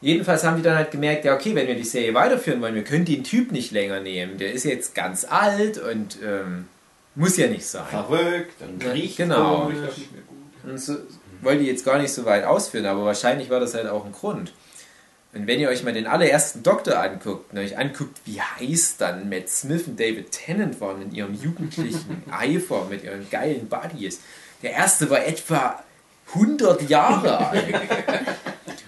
[0.00, 2.82] Jedenfalls haben die dann halt gemerkt, ja okay, wenn wir die Serie weiterführen wollen, wir
[2.82, 4.38] können den Typ nicht länger nehmen.
[4.38, 6.66] Der ist jetzt ganz alt und ähm,
[7.14, 7.86] muss ja nicht sein.
[7.88, 9.60] Verrückt und Ja, riecht genau.
[9.60, 9.78] komisch.
[9.80, 10.70] Das ist nicht mehr gut.
[10.72, 10.96] Und so
[11.42, 14.12] wollte ich jetzt gar nicht so weit ausführen, aber wahrscheinlich war das halt auch ein
[14.12, 14.52] Grund.
[15.34, 19.30] Und wenn ihr euch mal den allerersten Doktor anguckt und euch anguckt, wie heiß dann
[19.30, 24.20] Matt Smith und David Tennant waren in ihrem jugendlichen Eifer mit ihren geilen Buddies.
[24.62, 25.82] Der erste war etwa
[26.34, 27.64] 100 Jahre alt.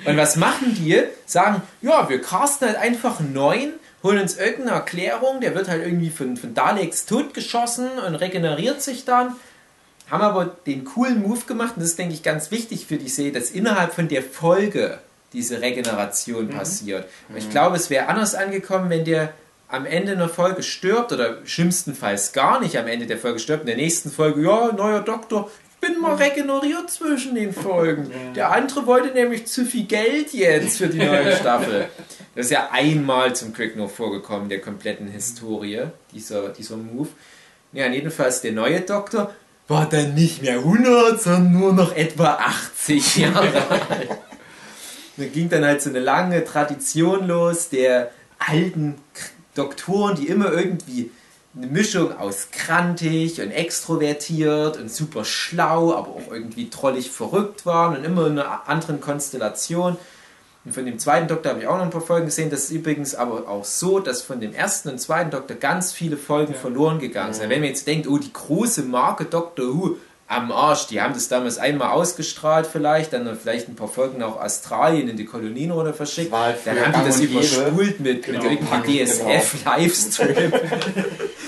[0.04, 1.02] Und was machen die?
[1.24, 5.82] Sagen, ja, wir casten halt einfach einen neuen, holen uns irgendeine Erklärung, der wird halt
[5.82, 9.34] irgendwie von, von Daleks totgeschossen und regeneriert sich dann.
[10.10, 13.08] Haben aber den coolen Move gemacht, und das ist, denke ich, ganz wichtig für die
[13.08, 14.98] Serie, dass innerhalb von der Folge
[15.34, 17.06] diese Regeneration passiert.
[17.28, 19.34] Und ich glaube, es wäre anders angekommen, wenn der
[19.68, 23.62] am Ende einer Folge stirbt oder schlimmstenfalls gar nicht am Ende der Folge stirbt.
[23.62, 28.10] In der nächsten Folge, ja, neuer Doktor, ich bin mal regeneriert zwischen den Folgen.
[28.34, 31.88] Der andere wollte nämlich zu viel Geld jetzt für die neue Staffel.
[32.34, 37.08] Das ist ja einmal zum Glück nur vorgekommen, der kompletten Historie, dieser, dieser Move.
[37.72, 39.34] Ja, jedenfalls der neue Doktor
[39.66, 44.08] war dann nicht mehr 100, sondern nur noch etwa 80 Jahre alt.
[45.16, 48.96] Da ging dann halt so eine lange Tradition los der alten
[49.54, 51.10] Doktoren, die immer irgendwie
[51.56, 57.96] eine Mischung aus krantig und extrovertiert und super schlau, aber auch irgendwie trollig verrückt waren
[57.96, 59.96] und immer in einer anderen Konstellation.
[60.64, 62.50] Und von dem zweiten Doktor habe ich auch noch ein paar Folgen gesehen.
[62.50, 66.16] Das ist übrigens aber auch so, dass von dem ersten und zweiten Doktor ganz viele
[66.16, 67.50] Folgen verloren gegangen sind.
[67.50, 69.96] Wenn man jetzt denkt, oh, die große Marke Doctor Who
[70.26, 74.36] am Arsch, die haben das damals einmal ausgestrahlt vielleicht, dann vielleicht ein paar Folgen nach
[74.36, 76.32] Australien in die Kolonien oder verschickt.
[76.32, 80.52] Dann haben die das überspult mit, Genau, mit irgendwie Packen, DSF-Livestream.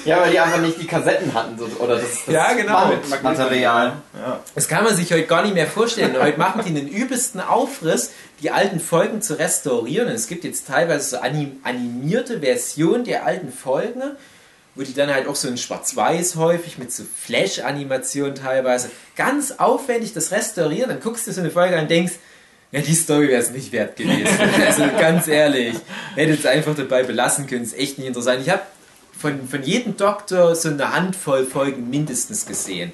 [0.07, 2.93] Ja, weil die einfach nicht die Kassetten hatten oder das, das Ja, genau.
[3.11, 3.95] Bandmaterial.
[4.17, 4.41] Ja.
[4.55, 6.15] Das kann man sich heute gar nicht mehr vorstellen.
[6.21, 10.07] Heute machen die den übelsten Aufriss, die alten Folgen zu restaurieren.
[10.09, 14.03] Und es gibt jetzt teilweise so anim animierte Versionen der alten Folgen,
[14.77, 20.13] wo die dann halt auch so in Schwarz-Weiß häufig mit so Flash-Animationen teilweise ganz aufwendig
[20.13, 20.91] das restaurieren.
[20.91, 22.15] Dann guckst du so eine Folge an und denkst,
[22.73, 24.27] ja, die Story wäre es nicht wert gewesen.
[24.67, 25.77] Also ganz ehrlich,
[26.15, 27.63] hättet es einfach dabei belassen können.
[27.63, 28.43] Ist echt nicht interessant.
[28.43, 28.63] Ich habe
[29.19, 32.93] von, von jedem Doktor so eine Handvoll Folgen mindestens gesehen.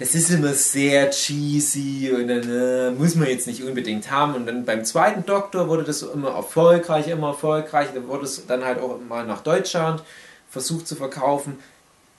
[0.00, 4.34] Das ist immer sehr cheesy und dann äh, muss man jetzt nicht unbedingt haben.
[4.34, 7.88] Und dann beim zweiten Doktor wurde das immer erfolgreich, immer erfolgreich.
[7.94, 10.02] Da wurde es dann halt auch mal nach Deutschland
[10.50, 11.58] versucht zu verkaufen.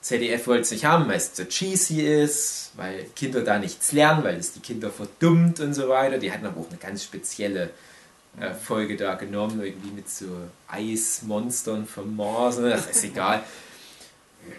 [0.01, 4.23] ZDF wollte es nicht haben, weil es zu cheesy ist, weil Kinder da nichts lernen,
[4.23, 6.17] weil es die Kinder verdummt und so weiter.
[6.17, 7.69] Die hatten aber auch eine ganz spezielle
[8.39, 10.25] äh, Folge da genommen, irgendwie mit so
[10.67, 12.69] Eismonstern ne?
[12.71, 13.43] das ist egal.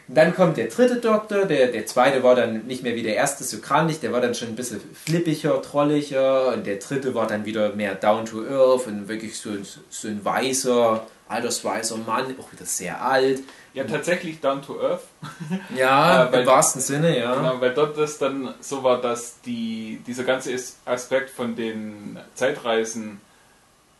[0.06, 3.42] Dann kommt der dritte Doktor, der, der zweite war dann nicht mehr wie der erste
[3.42, 7.44] so krantig, der war dann schon ein bisschen flippiger, trolliger und der dritte war dann
[7.44, 9.50] wieder mehr down to earth und wirklich so,
[9.90, 13.42] so ein weißer, altersweißer Mann, auch wieder sehr alt.
[13.74, 15.02] Ja, tatsächlich Down to Earth.
[15.76, 17.34] Ja, Äh, weil- im wahrsten Sinne, ja.
[17.34, 23.20] Genau, weil dort das dann so war, dass die, dieser ganze Aspekt von den Zeitreisen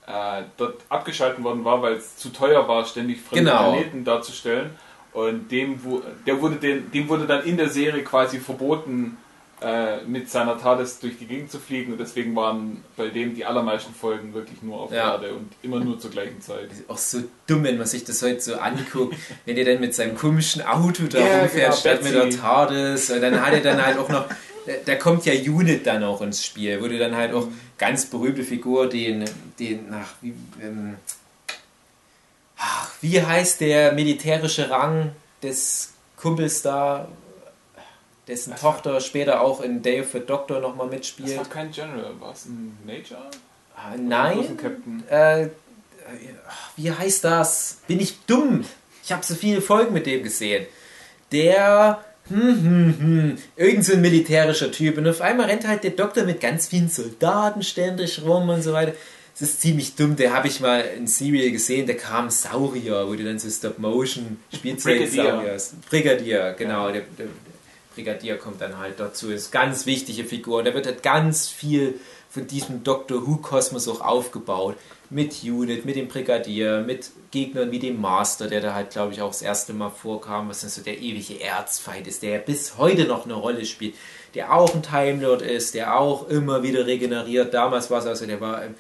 [0.07, 3.73] äh, dort abgeschalten worden war, weil es zu teuer war, ständig fremde Genau.
[3.73, 4.71] Planeten darzustellen.
[5.13, 5.79] Und dem,
[6.27, 9.17] der wurde den, dem wurde dann in der Serie quasi verboten,
[9.65, 11.93] äh, mit seiner TARDIS durch die Gegend zu fliegen.
[11.93, 15.13] Und deswegen waren bei dem die allermeisten Folgen wirklich nur auf Ja.
[15.13, 16.69] Erde und immer nur zur gleichen Zeit.
[16.89, 19.15] Auch so dumm, wenn man sich das heute so anguckt,
[19.47, 22.39] wenn er dann mit seinem komischen Auto da Ja, rumfährt, genau, statt mit der Betsy.
[22.39, 23.11] TARDIS.
[23.11, 24.27] Und dann hat er dann halt auch noch,
[24.67, 27.47] da- da kommt ja Unit dann auch ins Spiel, wo du dann halt auch
[27.79, 29.25] ganz berühmte Figur, den,
[29.59, 30.95] den, ach, wie, ähm,
[32.59, 37.09] ach, wie heißt der militärische Rang des Kumpels da,
[38.29, 41.37] dessen Tochter später auch in Day of the Doctor nochmal Das mitspielt?
[41.37, 43.31] war kein General, war es ein Major?
[43.75, 44.39] Ah, nein.
[44.39, 45.03] bloß ein Captain?
[45.11, 45.49] Äh, äh,
[46.77, 47.79] wie heißt das?
[47.87, 48.65] Bin ich dumm?
[49.05, 50.67] Ich habe so viele Folgen mit dem gesehen.
[51.33, 54.99] Der, hm, hm, hm, irgend so ein militärischer Typ.
[54.99, 58.73] Und auf einmal rennt halt der Doktor mit ganz vielen Soldaten ständig rum und so
[58.73, 58.93] weiter.
[59.33, 60.15] Das ist ziemlich dumm.
[60.15, 61.87] Der habe ich mal in Serial gesehen.
[61.87, 65.25] Der kam Saurier, wo du dann so Stop-Motion Spielzeug Brigadier.
[65.25, 65.75] Sauriers.
[65.89, 66.93] Brigadier, genau.
[66.93, 67.52] Der, der, der
[67.95, 69.31] Brigadier kommt dann halt dazu.
[69.31, 70.59] Ist ganz wichtige Figur.
[70.59, 72.01] Und da wird halt ganz viel
[72.31, 74.77] von diesem Doctor Who-Kosmos auch aufgebaut.
[75.11, 79.21] Mit Unit, mit dem Brigadier, mit Gegnern wie dem Master, der da halt, glaube ich,
[79.21, 82.79] auch das erste Mal vorkam, was dann so der ewige Erzfeind ist, der ja bis
[82.79, 83.95] heute noch eine Rolle spielt,
[84.35, 87.53] der auch ein Time Lord ist, der auch immer wieder regeneriert.
[87.53, 88.75] Damals war es also, der war ähm,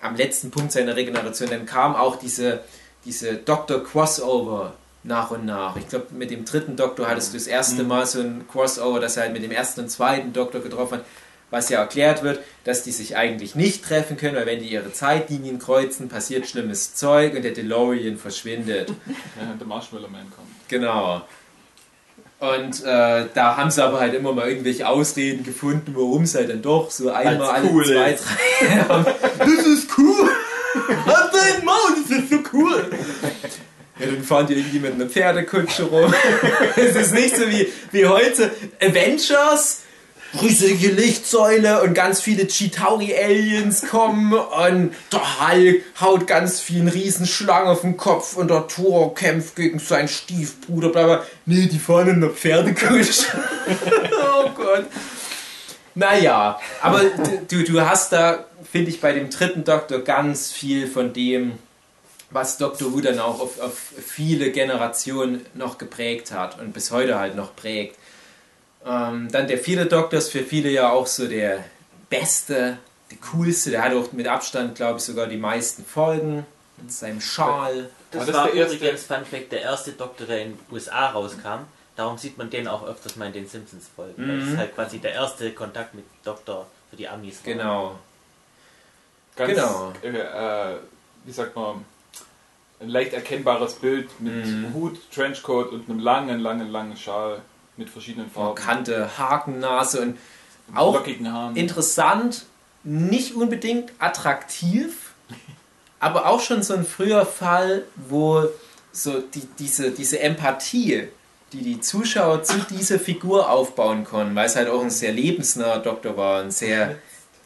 [0.00, 1.50] am letzten Punkt seiner Regeneration.
[1.50, 2.60] Dann kam auch diese,
[3.04, 5.76] diese Doctor Crossover nach und nach.
[5.76, 9.16] Ich glaube, mit dem dritten Doktor hattest du das erste Mal so ein Crossover, dass
[9.16, 11.04] er halt mit dem ersten und zweiten Doktor getroffen hat,
[11.50, 14.92] was ja erklärt wird, dass die sich eigentlich nicht treffen können, weil wenn die ihre
[14.92, 18.90] Zeitlinien kreuzen, passiert schlimmes Zeug und der DeLorean verschwindet.
[19.40, 20.48] Ja, der Marshmallow Man kommt.
[20.68, 21.22] Genau.
[22.40, 26.50] Und äh, da haben sie aber halt immer mal irgendwelche Ausreden gefunden, warum es halt
[26.50, 28.24] dann doch so einmal alle cool zwei, ist.
[28.24, 29.04] drei
[29.38, 30.28] Das ist cool!
[31.06, 32.90] Halt dein Maul, das ist so cool!
[34.04, 36.12] Ja, dann fahren die irgendwie mit einer Pferdekutsche rum.
[36.76, 39.82] Es ist nicht so wie, wie heute Avengers,
[40.40, 47.82] riesige Lichtsäule und ganz viele Chitauri-Aliens kommen und der Hulk haut ganz vielen Riesenschlangen auf
[47.82, 51.26] den Kopf und der Thor kämpft gegen seinen Stiefbruder, bla bla.
[51.46, 53.26] Nee, die fahren in einer Pferdekutsche.
[53.66, 54.86] oh Gott.
[55.94, 57.02] Naja, aber
[57.48, 61.52] du, du hast da, finde ich, bei dem dritten Doktor ganz viel von dem,
[62.34, 67.18] was Doctor Who dann auch auf, auf viele Generationen noch geprägt hat und bis heute
[67.18, 67.96] halt noch prägt.
[68.84, 71.64] Ähm, dann der vierte Doktor ist für viele ja auch so der
[72.10, 72.76] beste,
[73.10, 73.70] der coolste.
[73.70, 76.44] Der hat auch mit Abstand, glaube ich, sogar die meisten Folgen
[76.76, 77.88] mit seinem Schal.
[78.10, 80.58] Das War das war der erste- übrigens, Fun Fact, der erste Doktor, der in den
[80.72, 81.60] USA rauskam.
[81.96, 84.14] Darum sieht man den auch öfters mal in den Simpsons-Folgen.
[84.28, 87.38] weil Das ist halt quasi der erste Kontakt mit Doktor für die Amis.
[87.44, 87.96] Genau.
[89.36, 89.92] Ganz, Genau.
[90.02, 90.76] äh, äh,
[91.24, 91.84] wie sagt man,
[92.80, 94.74] ein leicht erkennbares Bild mit Mhm.
[94.74, 97.40] Hut, Trenchcoat und einem langen, langen, langen Schal
[97.76, 98.54] mit verschiedenen Farben.
[98.54, 100.18] Markante Hakennase und
[100.74, 101.56] auch lockigen Haaren.
[101.56, 102.46] interessant,
[102.82, 105.12] nicht unbedingt attraktiv,
[106.00, 108.48] aber auch schon so ein früher Fall, wo
[108.92, 111.08] so die, diese, diese Empathie,
[111.52, 115.78] die die Zuschauer zu dieser Figur aufbauen konnten, weil es halt auch ein sehr lebensnaher
[115.78, 116.96] Doktor war, ein sehr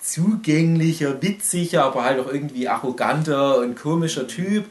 [0.00, 4.66] zugänglicher, witziger, aber halt auch irgendwie arroganter und komischer Typ,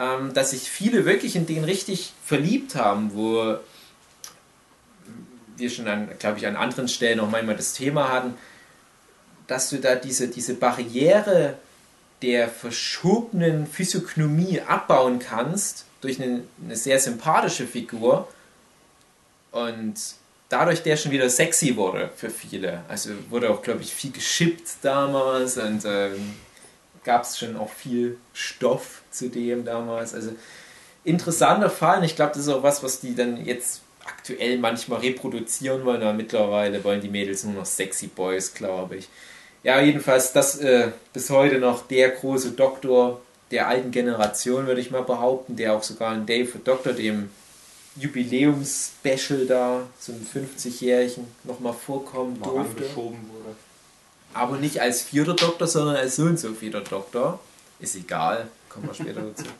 [0.00, 3.58] ähm, dass sich viele wirklich in den richtig verliebt haben, wo
[5.56, 8.34] wir schon an, glaube ich, an anderen Stellen auch manchmal das Thema hatten,
[9.46, 11.54] dass du da diese, diese Barriere
[12.22, 18.26] der verschobenen Physiognomie abbauen kannst durch eine, eine sehr sympathische Figur
[19.52, 19.94] und
[20.48, 22.84] dadurch der schon wieder sexy wurde für viele.
[22.88, 26.34] Also wurde auch, glaube ich, viel geschippt damals und ähm,
[27.04, 30.14] gab es schon auch viel Stoff zu dem damals.
[30.14, 30.32] Also
[31.04, 35.00] interessanter Fall und ich glaube, das ist auch was, was die dann jetzt aktuell manchmal
[35.00, 39.08] reproduzieren wollen, aber mittlerweile wollen die Mädels nur noch sexy Boys, glaube ich.
[39.62, 44.90] Ja, jedenfalls das äh, bis heute noch der große Doktor der alten Generation, würde ich
[44.90, 47.30] mal behaupten, der auch sogar in Dave for Doctor, dem
[47.96, 52.82] Jubiläums-Special da, zum 50-Jährigen, nochmal vorkommen mal durfte.
[52.82, 53.56] angeschoben wurde.
[54.34, 57.40] Aber nicht als vierter Doktor, sondern als so und so vierter Doktor.
[57.80, 59.44] Ist egal, kommen wir später dazu.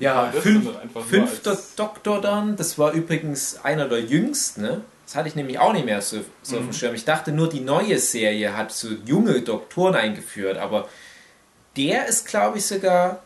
[0.00, 4.80] Ja, fünf, nur fünfter Doktor dann, das war übrigens einer der jüngsten, ne?
[5.06, 6.58] Das hatte ich nämlich auch nicht mehr so, so Mhm.
[6.62, 6.94] auf dem Schirm.
[6.96, 10.88] Ich dachte nur, die neue Serie hat so junge Doktoren eingeführt, aber
[11.76, 13.22] der ist, glaube ich, sogar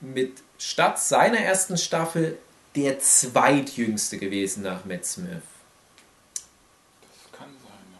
[0.00, 2.38] mit statt seiner ersten Staffel
[2.76, 5.42] der zweitjüngste gewesen nach Matt Smith.
[7.00, 7.98] Das kann sein, ja.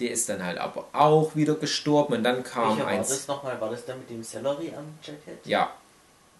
[0.00, 3.08] Der ist dann halt aber auch wieder gestorben und dann kam Welcher war eins.
[3.08, 3.60] das nochmal?
[3.60, 5.44] War das der mit dem Celery am Jacket?
[5.44, 5.72] Ja.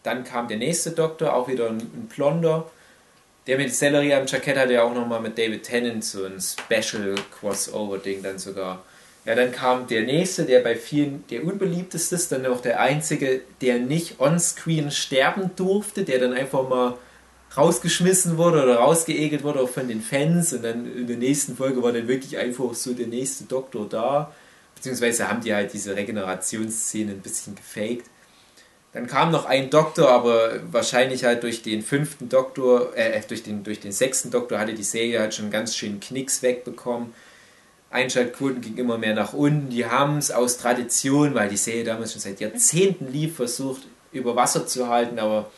[0.02, 2.70] Dann kam der nächste Doktor, auch wieder ein, ein Blonder.
[3.46, 7.14] Der mit Sellerie am Jackett hatte ja auch nochmal mit David Tennant so ein Special
[7.40, 8.82] Crossover-Ding dann sogar.
[9.24, 13.40] Ja, dann kam der nächste, der bei vielen der unbeliebteste ist, dann auch der einzige,
[13.60, 16.94] der nicht on-screen sterben durfte, der dann einfach mal
[17.56, 21.82] rausgeschmissen wurde oder rausgeegelt wurde auch von den Fans und dann in der nächsten Folge
[21.82, 24.32] war dann wirklich einfach so der nächste Doktor da.
[24.74, 28.06] Beziehungsweise haben die halt diese Regenerationsszene ein bisschen gefaked.
[28.92, 33.62] Dann kam noch ein Doktor, aber wahrscheinlich halt durch den fünften Doktor, äh, durch den,
[33.62, 37.12] durch den sechsten Doktor hatte die Serie halt schon ganz schön Knicks wegbekommen.
[37.90, 39.70] Einschaltquoten ging immer mehr nach unten.
[39.70, 43.82] Die haben es aus Tradition, weil die Serie damals schon seit Jahrzehnten lief, versucht
[44.12, 45.50] über Wasser zu halten, aber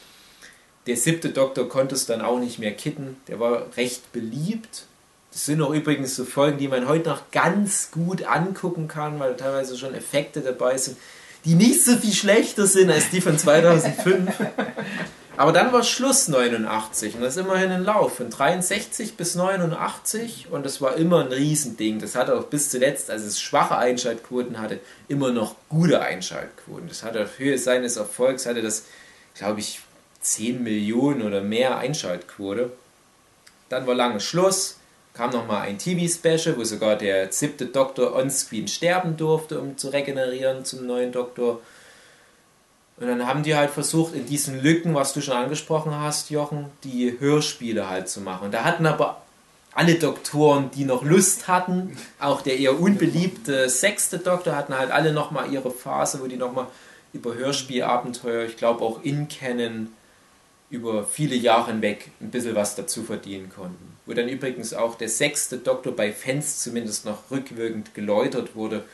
[0.88, 3.18] der siebte Doktor konnte es dann auch nicht mehr kitten.
[3.28, 4.84] Der war recht beliebt.
[5.30, 9.36] Das sind auch übrigens so Folgen, die man heute noch ganz gut angucken kann, weil
[9.36, 10.96] teilweise schon Effekte dabei sind,
[11.44, 14.32] die nicht so viel schlechter sind als die von 2005.
[15.36, 20.48] Aber dann war Schluss 89 und das ist immerhin ein Lauf von 63 bis 89
[20.50, 22.00] und das war immer ein Riesending.
[22.00, 26.88] Das hatte auch bis zuletzt, als es schwache Einschaltquoten hatte, immer noch gute Einschaltquoten.
[26.88, 28.86] Das hatte auf Höhe seines Erfolgs, hatte das,
[29.34, 29.80] glaube ich,
[30.32, 32.72] 10 Millionen oder mehr Einschaltquote.
[33.68, 34.78] Dann war lange Schluss,
[35.14, 40.64] kam nochmal ein TV-Special, wo sogar der siebte Doktor on-screen sterben durfte, um zu regenerieren
[40.64, 41.60] zum neuen Doktor.
[42.98, 46.66] Und dann haben die halt versucht, in diesen Lücken, was du schon angesprochen hast, Jochen,
[46.84, 48.46] die Hörspiele halt zu machen.
[48.46, 49.22] Und da hatten aber
[49.72, 55.12] alle Doktoren, die noch Lust hatten, auch der eher unbeliebte sechste Doktor, hatten halt alle
[55.12, 56.66] nochmal ihre Phase, wo die nochmal
[57.12, 59.92] über Hörspielabenteuer, ich glaube auch in Canon,
[60.70, 63.96] über viele Jahre hinweg ein bisschen was dazu verdienen konnten.
[64.04, 68.84] Wo dann übrigens auch der sechste Doktor bei Fans zumindest noch rückwirkend geläutert wurde,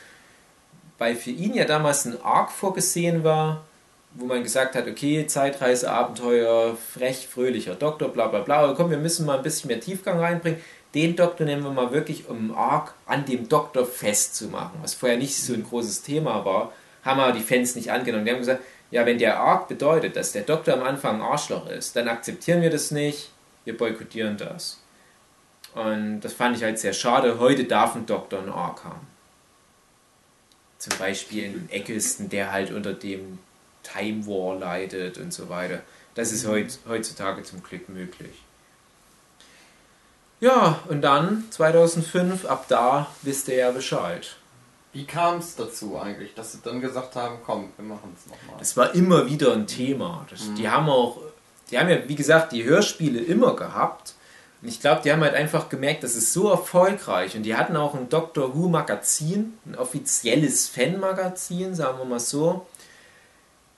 [0.97, 3.65] weil für ihn ja damals ein Arc vorgesehen war,
[4.13, 8.97] wo man gesagt hat, okay, Zeitreiseabenteuer, frech, fröhlicher Doktor, bla bla bla, aber komm, wir
[8.97, 10.61] müssen mal ein bisschen mehr Tiefgang reinbringen.
[10.93, 15.35] Den Doktor nehmen wir mal wirklich, um Arc an dem Doktor festzumachen, was vorher nicht
[15.35, 16.71] so ein großes Thema war,
[17.03, 18.23] haben aber die Fans nicht angenommen.
[18.23, 18.63] Die haben gesagt,
[18.95, 22.61] ja, wenn der Arc bedeutet, dass der Doktor am Anfang ein Arschloch ist, dann akzeptieren
[22.61, 23.29] wir das nicht,
[23.65, 24.79] wir boykottieren das.
[25.73, 27.37] Und das fand ich halt sehr schade.
[27.37, 29.05] Heute darf ein Doktor einen Arc haben.
[30.77, 33.39] Zum Beispiel in Eccleston, der halt unter dem
[33.83, 35.81] Time War leidet und so weiter.
[36.13, 38.43] Das ist heut, heutzutage zum Glück möglich.
[40.39, 44.37] Ja, und dann 2005, ab da wisst ihr ja Bescheid.
[44.95, 48.57] Wie kam es dazu eigentlich, dass sie dann gesagt haben, komm, wir machen es nochmal?
[48.57, 50.25] Das war immer wieder ein Thema.
[50.29, 51.17] Das, Die haben auch,
[51.69, 54.13] die haben ja, wie gesagt, die Hörspiele immer gehabt.
[54.61, 57.35] Und ich glaube, die haben halt einfach gemerkt, das ist so erfolgreich.
[57.35, 62.65] Und die hatten auch ein Doctor Who Magazin, ein offizielles Fan-Magazin, sagen wir mal so.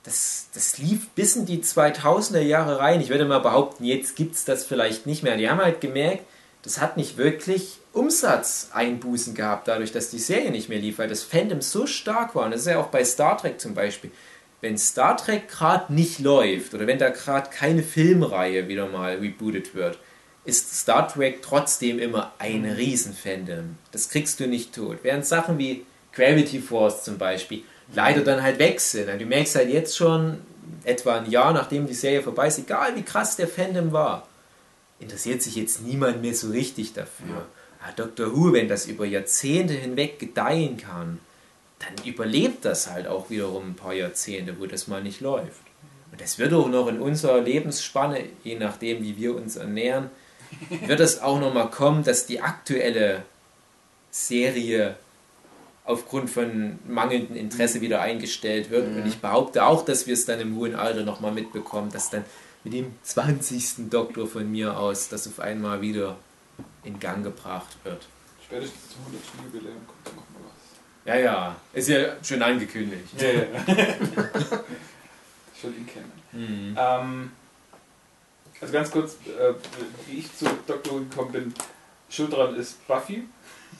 [0.04, 3.02] Das, das lief bis in die 2000er Jahre rein.
[3.02, 5.36] Ich würde mal behaupten, jetzt gibt es das vielleicht nicht mehr.
[5.36, 6.26] Die haben halt gemerkt,
[6.68, 11.24] das hat nicht wirklich Umsatzeinbußen gehabt, dadurch, dass die Serie nicht mehr lief, weil das
[11.24, 12.46] Fandom so stark war.
[12.46, 14.12] Und das ist ja auch bei Star Trek zum Beispiel.
[14.60, 19.76] Wenn Star Trek gerade nicht läuft oder wenn da gerade keine Filmreihe wieder mal rebootet
[19.76, 19.98] wird,
[20.46, 23.78] ist Star Trek trotzdem immer ein Riesen-Fandom.
[23.92, 25.00] Das kriegst du nicht tot.
[25.04, 27.64] Während Sachen wie Gravity Force zum Beispiel
[27.94, 29.08] leider dann halt weg sind.
[29.22, 30.40] Du merkst halt jetzt schon,
[30.84, 34.28] etwa ein Jahr nachdem die Serie vorbei ist, egal wie krass der Fandom war,
[35.00, 37.46] interessiert sich jetzt niemand mehr so richtig dafür.
[37.82, 41.20] Ah, Doctor Who, wenn das über Jahrzehnte hinweg gedeihen kann,
[41.80, 45.62] dann überlebt das halt auch wiederum ein paar Jahrzehnte, wo das mal nicht läuft.
[46.12, 50.10] Und das wird auch noch in unserer Lebensspanne, je nachdem, wie wir uns ernähren,
[50.86, 53.24] wird es auch noch mal kommen, dass die aktuelle
[54.10, 54.96] Serie
[55.84, 58.88] aufgrund von mangelndem Interesse wieder eingestellt wird.
[58.88, 62.10] Und ich behaupte auch, dass wir es dann im hohen Alter noch mal mitbekommen, dass
[62.10, 62.26] dann
[62.68, 63.90] mit dem 20.
[63.90, 66.18] Doktor von mir aus das auf einmal wieder
[66.84, 68.06] in Gang gebracht wird.
[68.46, 69.24] Spätestens zum 100.
[69.54, 71.06] Jubiläum kommt da noch mal was.
[71.06, 73.08] Ja, ja, ist ja schon angekündigt.
[73.18, 73.46] Ja, ja.
[75.56, 76.12] ich will ihn kennen.
[76.34, 76.76] Mhm.
[76.78, 77.32] Ähm,
[78.60, 79.54] also ganz kurz, äh,
[80.08, 80.46] wie ich zu.
[80.46, 81.54] Who gekommen bin,
[82.10, 83.24] schuld daran ist Buffy,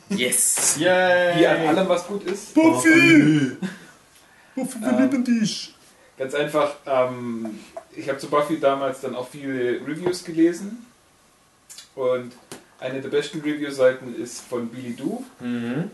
[0.10, 0.76] Yes!
[0.78, 2.54] die an allem was gut ist.
[2.54, 3.58] Buffy!
[4.56, 5.74] Buffy, wir Ähm, lieben dich!
[6.18, 7.60] Ganz einfach, ähm,
[7.96, 10.86] ich habe zu Buffy damals dann auch viele Reviews gelesen
[11.96, 12.32] und
[12.80, 15.92] eine der besten Review-Seiten ist von Billy Do Mhm.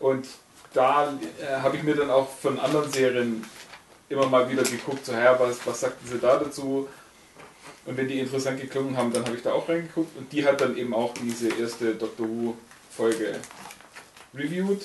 [0.00, 0.26] und
[0.72, 3.44] da äh, habe ich mir dann auch von anderen Serien
[4.08, 6.88] immer mal wieder geguckt, so, ja, was, was sagten sie da dazu?
[7.86, 10.60] Und wenn die interessant geklungen haben, dann habe ich da auch reingeguckt und die hat
[10.60, 13.36] dann eben auch diese erste Doctor Who-Folge
[14.34, 14.82] reviewed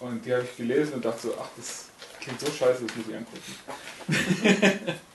[0.00, 1.87] und die habe ich gelesen und dachte so, ach, das
[2.20, 4.98] klingt so scheiße, das muss ich angucken.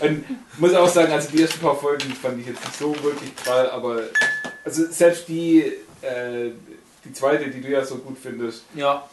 [0.00, 0.24] Und
[0.58, 3.70] muss auch sagen, also die ersten paar Folgen fand ich jetzt nicht so wirklich prall,
[3.70, 4.02] aber
[4.64, 5.60] also selbst die,
[6.02, 6.50] äh,
[7.04, 9.08] die zweite, die du ja so gut findest, Ja.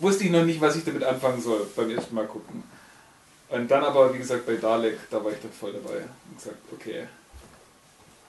[0.00, 2.62] wusste ich noch nicht, was ich damit anfangen soll beim ersten Mal gucken.
[3.48, 5.98] Und dann aber, wie gesagt, bei Dalek, da war ich dann voll dabei
[6.30, 7.06] und gesagt, okay,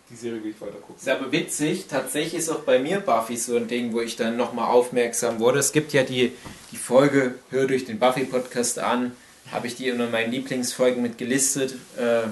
[0.10, 0.96] die Serie will ich weiter gucken.
[0.98, 4.38] Ist aber witzig, tatsächlich ist auch bei mir Buffy so ein Ding, wo ich dann
[4.38, 5.60] nochmal aufmerksam wurde.
[5.60, 6.32] Es gibt ja die,
[6.72, 9.12] die Folge, hör durch den Buffy-Podcast an,
[9.52, 11.76] habe ich die unter meinen Lieblingsfolgen mit gelistet.
[11.98, 12.24] Äh,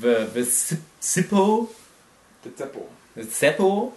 [0.00, 1.70] the, the Zip- Zippo,
[2.44, 2.88] Der Zeppo.
[3.16, 3.92] the Zeppo.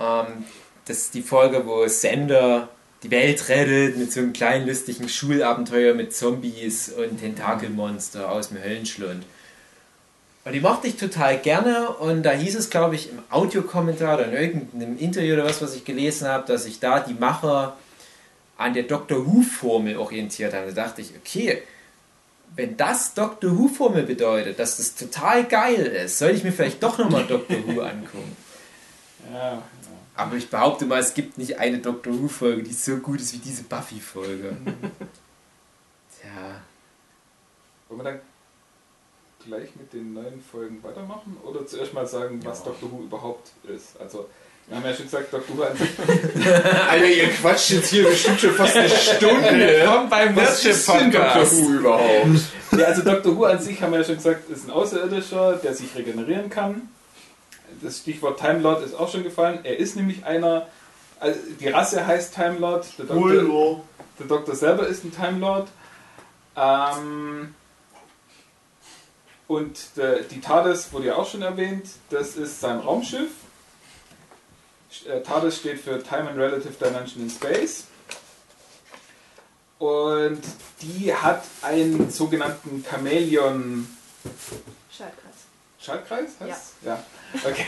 [0.00, 0.44] Ähm,
[0.86, 2.68] das ist die Folge, wo Sander
[3.02, 8.62] die Welt rettet mit so einem kleinen lustigen Schulabenteuer mit Zombies und Tentakelmonster aus dem
[8.62, 9.24] Höllenschlund.
[10.48, 14.28] Und die mochte ich total gerne und da hieß es, glaube ich, im Audiokommentar oder
[14.28, 17.76] in irgendeinem Interview oder was, was ich gelesen habe, dass sich da die Macher
[18.56, 20.74] an der Doctor Who-Formel orientiert haben.
[20.74, 21.62] Da dachte ich, okay,
[22.56, 26.96] wenn das Doctor Who-Formel bedeutet, dass das total geil ist, sollte ich mir vielleicht doch
[26.96, 28.34] nochmal Doctor Who angucken.
[29.30, 29.62] Ja, ja.
[30.14, 33.38] Aber ich behaupte mal, es gibt nicht eine Doctor Who-Folge, die so gut ist wie
[33.38, 34.56] diese Buffy-Folge.
[36.22, 36.62] Tja.
[37.88, 38.20] Wollen wir dann
[39.44, 42.66] gleich mit den neuen Folgen weitermachen oder zuerst mal sagen, was Ja.
[42.66, 44.00] Doctor Who überhaupt ist?
[44.00, 44.28] Also,
[44.66, 45.88] wir haben ja schon gesagt, Doctor Who an sich
[46.90, 49.84] Alter, ihr quatscht jetzt hier bestimmt schon fast eine Stunde.
[49.86, 51.50] Kommt beim Was ist denn Dr.
[51.50, 52.40] Who überhaupt?
[52.76, 53.36] Ja, also Dr.
[53.36, 56.88] Who an sich haben wir ja schon gesagt, ist ein Außerirdischer, der sich regenerieren kann.
[57.82, 59.60] Das Stichwort Time Lord ist auch schon gefallen.
[59.62, 60.66] Er ist nämlich einer,
[61.20, 63.80] also die Rasse heißt Time Lord, der Doktor,
[64.18, 65.68] der Doktor selber ist ein Time Lord.
[66.56, 67.54] Ähm,
[69.48, 73.30] und der, die TARDIS wurde ja auch schon erwähnt, das ist sein Raumschiff.
[75.06, 77.84] Äh, TARDIS steht für Time and Relative Dimension in Space.
[79.78, 80.42] Und
[80.82, 83.88] die hat einen sogenannten Chamäleon
[84.90, 85.34] Schaltkreis.
[85.80, 87.02] Schaltkreis heißt Ja.
[87.44, 87.64] Okay.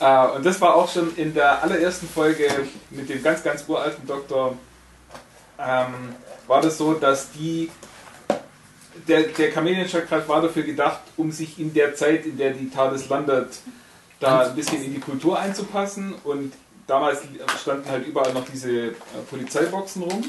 [0.00, 2.48] Äh, und das war auch schon in der allerersten Folge
[2.90, 4.58] mit dem ganz, ganz uralten Doktor.
[5.58, 6.16] Ähm,
[6.46, 7.70] war das so, dass die.
[9.08, 13.08] Der, der Chamäleon-Schaltkreis war dafür gedacht, um sich in der Zeit, in der die TARDIS
[13.08, 13.58] landet,
[14.20, 16.14] da ein bisschen in die Kultur einzupassen.
[16.24, 16.52] Und
[16.86, 17.22] damals
[17.60, 18.92] standen halt überall noch diese äh,
[19.28, 20.24] Polizeiboxen rum.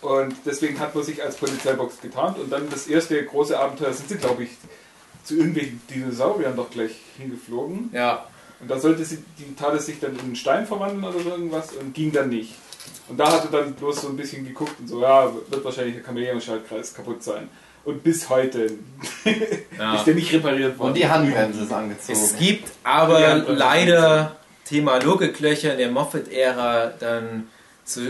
[0.00, 2.38] Und deswegen hat man sich als Polizeibox getarnt.
[2.38, 4.50] Und dann das erste große Abenteuer sind sie, glaube ich,
[5.24, 7.90] zu irgendwelchen Dinosauriern doch gleich hingeflogen.
[7.92, 8.26] Ja.
[8.60, 11.72] Und da sollte sie, die TARDIS sich dann in einen Stein verwandeln oder so irgendwas
[11.72, 12.54] und ging dann nicht.
[13.08, 16.04] Und da hatte dann bloß so ein bisschen geguckt und so, ja, wird wahrscheinlich der
[16.04, 17.48] Chamäleon-Schaltkreis kaputt sein.
[17.84, 18.66] Und bis heute
[19.78, 19.96] ja.
[19.96, 20.88] ist der nicht repariert worden.
[20.88, 22.18] Und die Handbremse ist angezogen.
[22.18, 27.48] Es gibt aber leider Thema Logiklöcher in der Moffat-Ära dann
[27.84, 28.00] so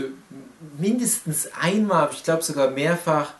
[0.77, 3.31] mindestens einmal, ich glaube sogar mehrfach,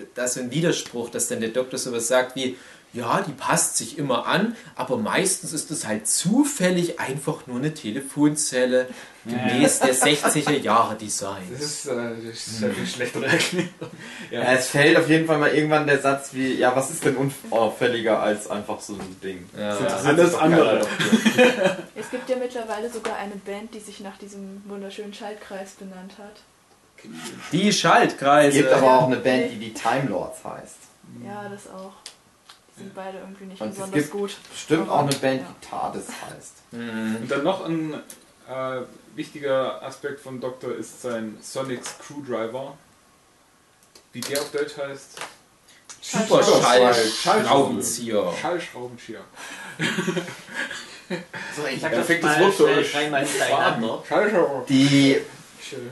[0.00, 2.56] äh, da ist so ein Widerspruch, dass dann der Doktor sowas sagt wie,
[2.92, 7.72] ja, die passt sich immer an, aber meistens ist es halt zufällig einfach nur eine
[7.72, 8.88] Telefonzelle
[9.24, 11.60] gemäß der 60er Jahre Das Designs.
[11.60, 11.92] ist, äh,
[12.26, 13.68] das ist eine schlechtere Erklärung.
[14.30, 17.16] Ja, es fällt auf jeden Fall mal irgendwann der Satz wie, ja, was ist denn
[17.16, 19.48] unauffälliger als einfach so ein Ding?
[19.56, 19.76] Ja.
[19.76, 20.80] Das Alles andere.
[21.94, 26.40] Es gibt ja mittlerweile sogar eine Band, die sich nach diesem wunderschönen Schaltkreis benannt hat.
[27.52, 28.56] Die Es Schaltkreise.
[28.58, 30.76] gibt aber auch eine Band, die die Time Lords heißt.
[31.24, 31.92] Ja, das auch.
[32.80, 34.36] Die sind beide irgendwie nicht Und es besonders gibt gut.
[34.50, 35.54] Bestimmt auch eine Band, Ja.
[35.62, 36.54] die TARDIS heißt.
[36.72, 37.16] Hm.
[37.22, 38.80] Und dann noch ein äh,
[39.14, 42.76] wichtiger Aspekt vom Doktor ist sein Sonic Screwdriver.
[44.12, 45.20] Wie der auf Deutsch heißt?
[46.00, 48.32] Super Schallschraubenzieher.
[48.40, 49.20] Schallschraubenzieher.
[51.56, 54.66] So, ich Sag perfektes mal Wort für schnell euch.
[54.68, 55.20] Die,
[55.60, 55.90] Schön.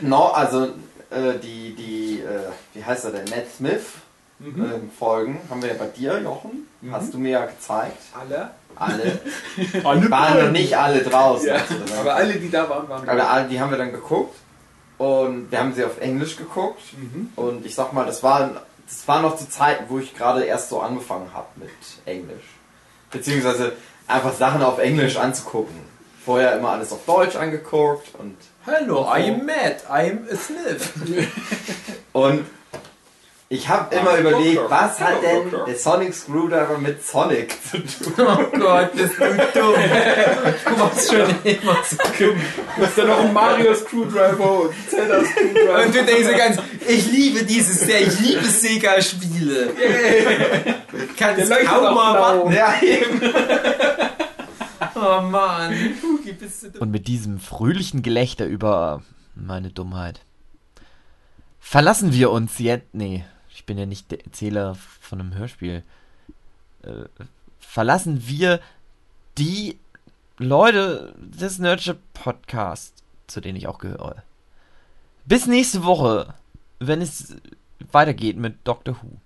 [0.00, 0.68] no, also,
[1.10, 3.82] äh, die, die, äh, wie heißt er denn, Matt Smith
[4.40, 4.62] Mhm.
[4.64, 6.68] ähm, Folgen haben wir ja bei dir, Jochen.
[6.80, 6.92] Mhm.
[6.92, 7.98] Hast du mir ja gezeigt.
[8.18, 8.50] Alle?
[8.76, 9.18] Alle.
[9.84, 11.48] Alle Waren noch nicht alle draußen.
[11.48, 13.78] Ja, als wir dann- aber alle, die da waren, waren Aber alle, die haben wir
[13.78, 14.36] dann geguckt.
[14.98, 16.80] Und wir haben sie auf Englisch geguckt.
[16.96, 17.30] Mhm.
[17.36, 20.68] Und ich sag mal, das war, das war noch zu Zeiten, wo ich gerade erst
[20.70, 21.70] so angefangen habe mit
[22.04, 22.44] Englisch.
[23.10, 23.72] Beziehungsweise
[24.06, 25.74] einfach Sachen auf Englisch anzugucken.
[26.24, 30.92] Vorher immer alles auf Deutsch angeguckt und, Hello, I'm Matt, I'm a Smith.
[32.12, 32.44] und
[33.50, 34.70] ich habe immer überlegt, Doktor.
[34.70, 38.26] was hat denn der Sonic Screwdriver mit Sonic zu tun?
[38.26, 39.24] Oh Gott, bist du
[39.54, 39.74] dumm.
[40.64, 42.40] Du machst schon immer so dumm.
[42.76, 45.84] Du hast dann noch einen Mario Screwdriver und Zelda Screwdriver.
[45.84, 49.70] Und du denkst dir ganz, ich liebe dieses sehr, ich liebe Sega-Spiele.
[51.16, 52.52] Kann Der es kaum auch mal warten.
[52.52, 53.20] Ja, eben.
[54.94, 55.74] Oh Mann.
[56.02, 56.82] Hugi, bist du dumm.
[56.82, 59.02] Und mit diesem fröhlichen Gelächter über
[59.34, 60.20] meine Dummheit
[61.68, 62.94] verlassen wir uns jetzt.
[62.94, 63.37] Nee, ich
[63.68, 65.84] bin ja nicht der Erzähler von einem Hörspiel,
[66.82, 67.04] äh,
[67.60, 68.60] verlassen wir
[69.36, 69.78] die
[70.38, 74.22] Leute des Nerdship Podcast, zu denen ich auch gehöre.
[75.26, 76.34] Bis nächste Woche,
[76.80, 77.36] wenn es
[77.92, 79.18] weitergeht mit Doctor Who.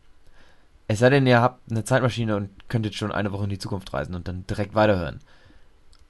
[0.88, 3.92] Es sei denn, ihr habt eine Zeitmaschine und könntet schon eine Woche in die Zukunft
[3.92, 5.20] reisen und dann direkt weiterhören.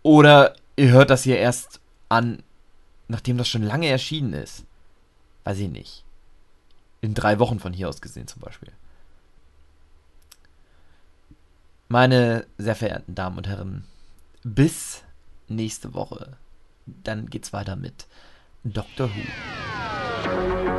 [0.03, 2.43] Oder ihr hört das hier erst an,
[3.09, 4.64] nachdem das schon lange erschienen ist.
[5.45, 6.05] Weiß ich nicht.
[7.03, 8.73] In drei Wochen von hier aus gesehen zum Beispiel.
[11.89, 13.85] Meine sehr verehrten Damen und Herren,
[14.45, 15.03] bis
[15.49, 16.39] nächste Woche.
[16.87, 18.07] Dann geht's weiter mit
[18.65, 20.72] Doctor Who.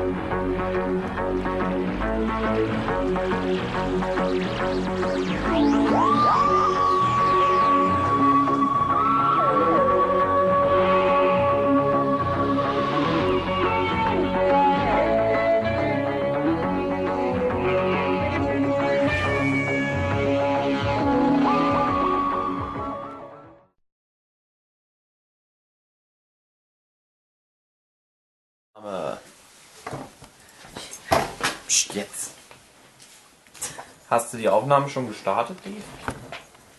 [34.14, 35.82] Hast du die Aufnahme schon gestartet, Dave?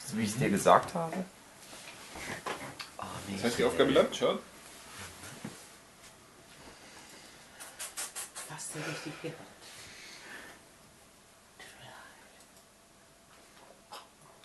[0.07, 1.25] So wie ich es dir gesagt habe?
[3.33, 4.39] Das heißt, die Aufgabe läuft schon.
[8.49, 9.41] Fast so richtig gehört.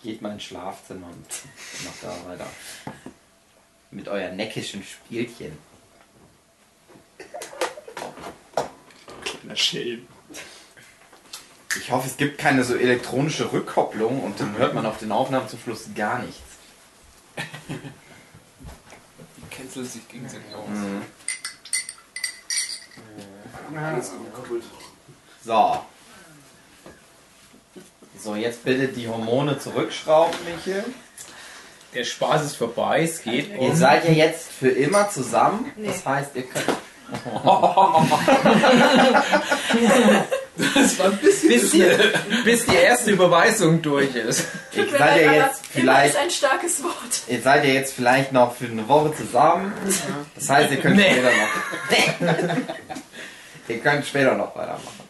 [0.02, 1.28] Geht mal ins Schlafzimmer und
[1.84, 2.48] macht da weiter.
[3.92, 5.56] Mit euren neckischen Spielchen.
[9.44, 10.08] Na schön.
[11.78, 15.48] Ich hoffe, es gibt keine so elektronische Rückkopplung und dann hört man auf den Aufnahmen
[15.48, 16.40] zum Schluss gar nichts.
[19.36, 20.68] Die canceln sich gegenseitig aus.
[20.68, 21.02] Mhm.
[23.76, 24.10] Alles.
[25.44, 25.84] So.
[28.18, 30.84] So, jetzt bitte die Hormone zurückschrauben, Michel.
[31.94, 33.76] Der Spaß ist vorbei, es geht Ihr um.
[33.76, 35.72] seid ja jetzt für immer zusammen.
[35.76, 35.86] Nee.
[35.86, 36.66] Das heißt, ihr könnt.
[40.74, 41.84] Das war ein bisschen Bis die,
[42.44, 44.44] bis die erste Überweisung durch ist.
[44.72, 46.14] Ihr mir seid aber jetzt vielleicht.
[46.14, 46.94] ist ein starkes Wort.
[47.28, 49.72] Ihr seid ja jetzt vielleicht noch für eine Woche zusammen.
[50.34, 51.12] Das heißt, ihr könnt Nee.
[51.12, 52.56] später noch.
[53.68, 55.08] ihr könnt später noch weitermachen.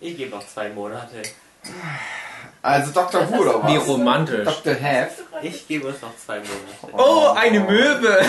[0.00, 1.22] Ich gebe noch zwei Monate.
[2.66, 3.30] Also Dr.
[3.30, 3.86] Who oder Wie was?
[3.86, 4.44] romantisch.
[4.44, 4.74] Dr.
[4.74, 5.10] Have.
[5.40, 6.96] Ich gebe uns noch zwei Monate.
[6.98, 8.24] Oh, eine Möwe!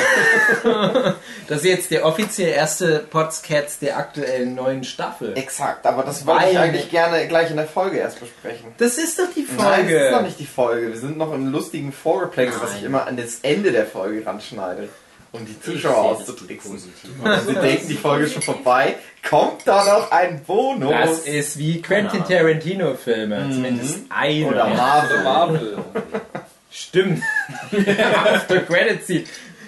[1.47, 5.35] Das ist jetzt der offiziell erste Potscats der aktuellen neuen Staffel.
[5.38, 8.73] Exakt, aber das wollte ich eigentlich gerne gleich in der Folge erst besprechen.
[8.77, 10.23] Das ist doch die Nein, das ist noch Folge.
[10.25, 10.88] nicht die Folge.
[10.89, 14.89] Wir sind noch im lustigen Vorgeplänkel, was ich immer an das Ende der Folge ranschneide.
[15.32, 16.78] Um die Zuschauer auszutricksen.
[16.80, 18.95] Sie denken, die Folge ist schon vorbei.
[19.28, 20.89] Kommt da noch ein Bonus?
[20.89, 23.49] Das ist wie Quentin Tarantino-Filme.
[23.51, 24.47] Zumindest einer.
[24.47, 25.23] Oder Marvel.
[25.23, 25.78] Marvel.
[26.71, 27.23] Stimmt.
[28.25, 29.23] After Credit Scene.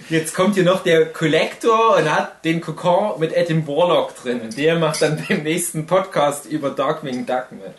[0.10, 4.41] Jetzt kommt hier noch der Collector und hat den Kokon mit Adam Warlock drin.
[4.41, 7.76] Und der macht dann beim nächsten Podcast über Darkwing Duck mit.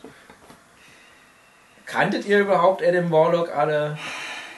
[1.86, 3.98] Kanntet ihr überhaupt Adam Warlock alle?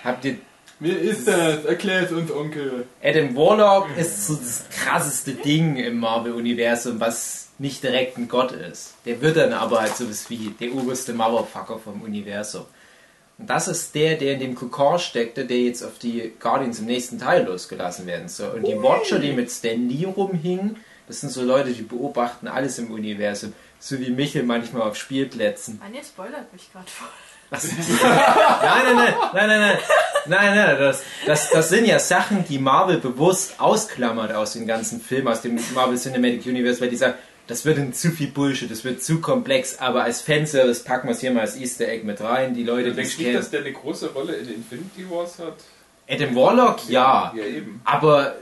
[0.04, 0.36] Habt ihr
[0.82, 1.64] Wer ist das?
[1.64, 2.86] Erklär es uns, Onkel.
[3.00, 8.94] Adam Warlock ist so das krasseste Ding im Marvel-Universum, was nicht direkt ein Gott ist.
[9.04, 12.64] Der wird dann aber halt sowas wie der oberste Motherfucker vom Universum.
[13.38, 16.86] Und das ist der, der in dem Kokon steckte, der jetzt auf die Guardians im
[16.86, 18.56] nächsten Teil losgelassen werden soll.
[18.56, 22.80] Und die Watcher, die mit Stan Lee rumhingen, das sind so Leute, die beobachten alles
[22.80, 23.52] im Universum.
[23.78, 25.80] So wie Michel manchmal auf Spielplätzen.
[25.84, 27.08] Anja spoilert mich gerade voll.
[28.02, 29.78] Nein, nein, nein, nein, nein, nein,
[30.26, 35.00] nein, nein, das, das, das sind ja Sachen, die Marvel bewusst ausklammert aus dem ganzen
[35.00, 37.14] Film, aus dem Marvel Cinematic Universe, weil die sagen,
[37.48, 41.12] das wird in zu viel Bullshit, das wird zu komplex, aber als Fanservice packen wir
[41.12, 43.34] es hier mal als Easter Egg mit rein, die Leute, die es kennen.
[43.34, 45.56] dass der eine große Rolle in Infinity Wars hat?
[46.08, 47.80] Adam Warlock, ja, Ja, eben.
[47.84, 48.36] aber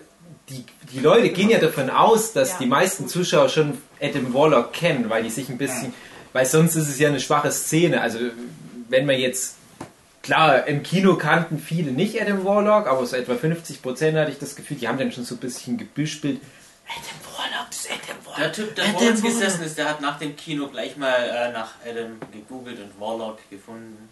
[0.49, 2.57] die, die Leute gehen ja davon aus, dass Ja.
[2.61, 5.95] die meisten Zuschauer schon Adam Warlock kennen, weil die sich ein bisschen,
[6.33, 8.01] weil sonst ist es ja eine schwache Szene.
[8.01, 8.19] Also
[8.91, 9.57] wenn man jetzt,
[10.22, 14.38] klar, im Kino kannten viele nicht Adam Warlock, aber so etwa 50 Prozent hatte ich
[14.38, 16.41] das Gefühl, die haben dann schon so ein bisschen gebüspelt.
[16.86, 18.36] Adam Warlock, das ist Adam Warlock.
[18.38, 19.38] Der Typ, der Adam vor uns Warlock.
[19.38, 23.38] gesessen ist, der hat nach dem Kino gleich mal äh, nach Adam gegoogelt und Warlock
[23.49, 24.09] gefunden.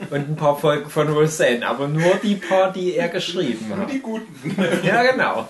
[0.09, 3.91] und ein paar Folgen von Roseanne, aber nur die paar, die er geschrieben hat.
[3.91, 4.55] Die guten.
[4.83, 5.47] Ja, genau.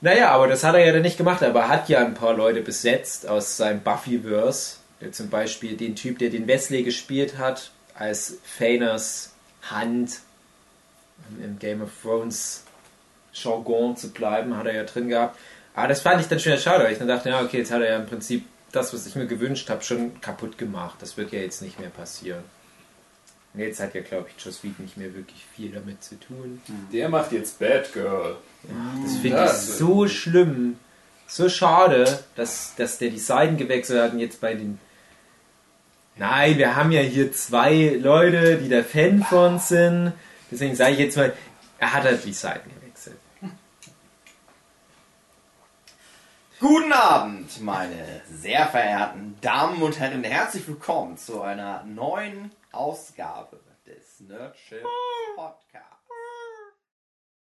[0.00, 2.34] Naja, aber das hat er ja dann nicht gemacht, aber er hat ja ein paar
[2.34, 4.76] Leute besetzt aus seinem Buffyverse.
[5.12, 10.20] Zum Beispiel den Typ, der den Wesley gespielt hat, als Fainers Hand
[11.42, 12.64] im Game of Thrones
[13.32, 15.38] Jargon zu bleiben, hat er ja drin gehabt.
[15.74, 17.80] Aber das fand ich dann schon schade, weil ich dann dachte, ja, okay, jetzt hat
[17.80, 20.96] er ja im Prinzip das, was ich mir gewünscht habe, schon kaputt gemacht.
[21.00, 22.44] Das wird ja jetzt nicht mehr passieren.
[23.52, 26.60] Und jetzt hat ja, glaube ich, Joss Whedon nicht mehr wirklich viel damit zu tun.
[26.92, 28.36] Der macht jetzt Bad Girl.
[29.02, 30.76] Das finde ich so schlimm.
[31.26, 34.78] So schade, dass, dass der die Seiten gewechselt hat und jetzt bei den.
[36.16, 40.12] Nein, wir haben ja hier zwei Leute, die der Fan von sind.
[40.50, 41.32] Deswegen sage ich jetzt mal,
[41.78, 42.79] er hat halt die Seiten gewechselt.
[46.60, 50.22] Guten Abend, meine sehr verehrten Damen und Herren.
[50.22, 54.84] Herzlich willkommen zu einer neuen Ausgabe des Nerdship
[55.36, 55.89] Podcasts.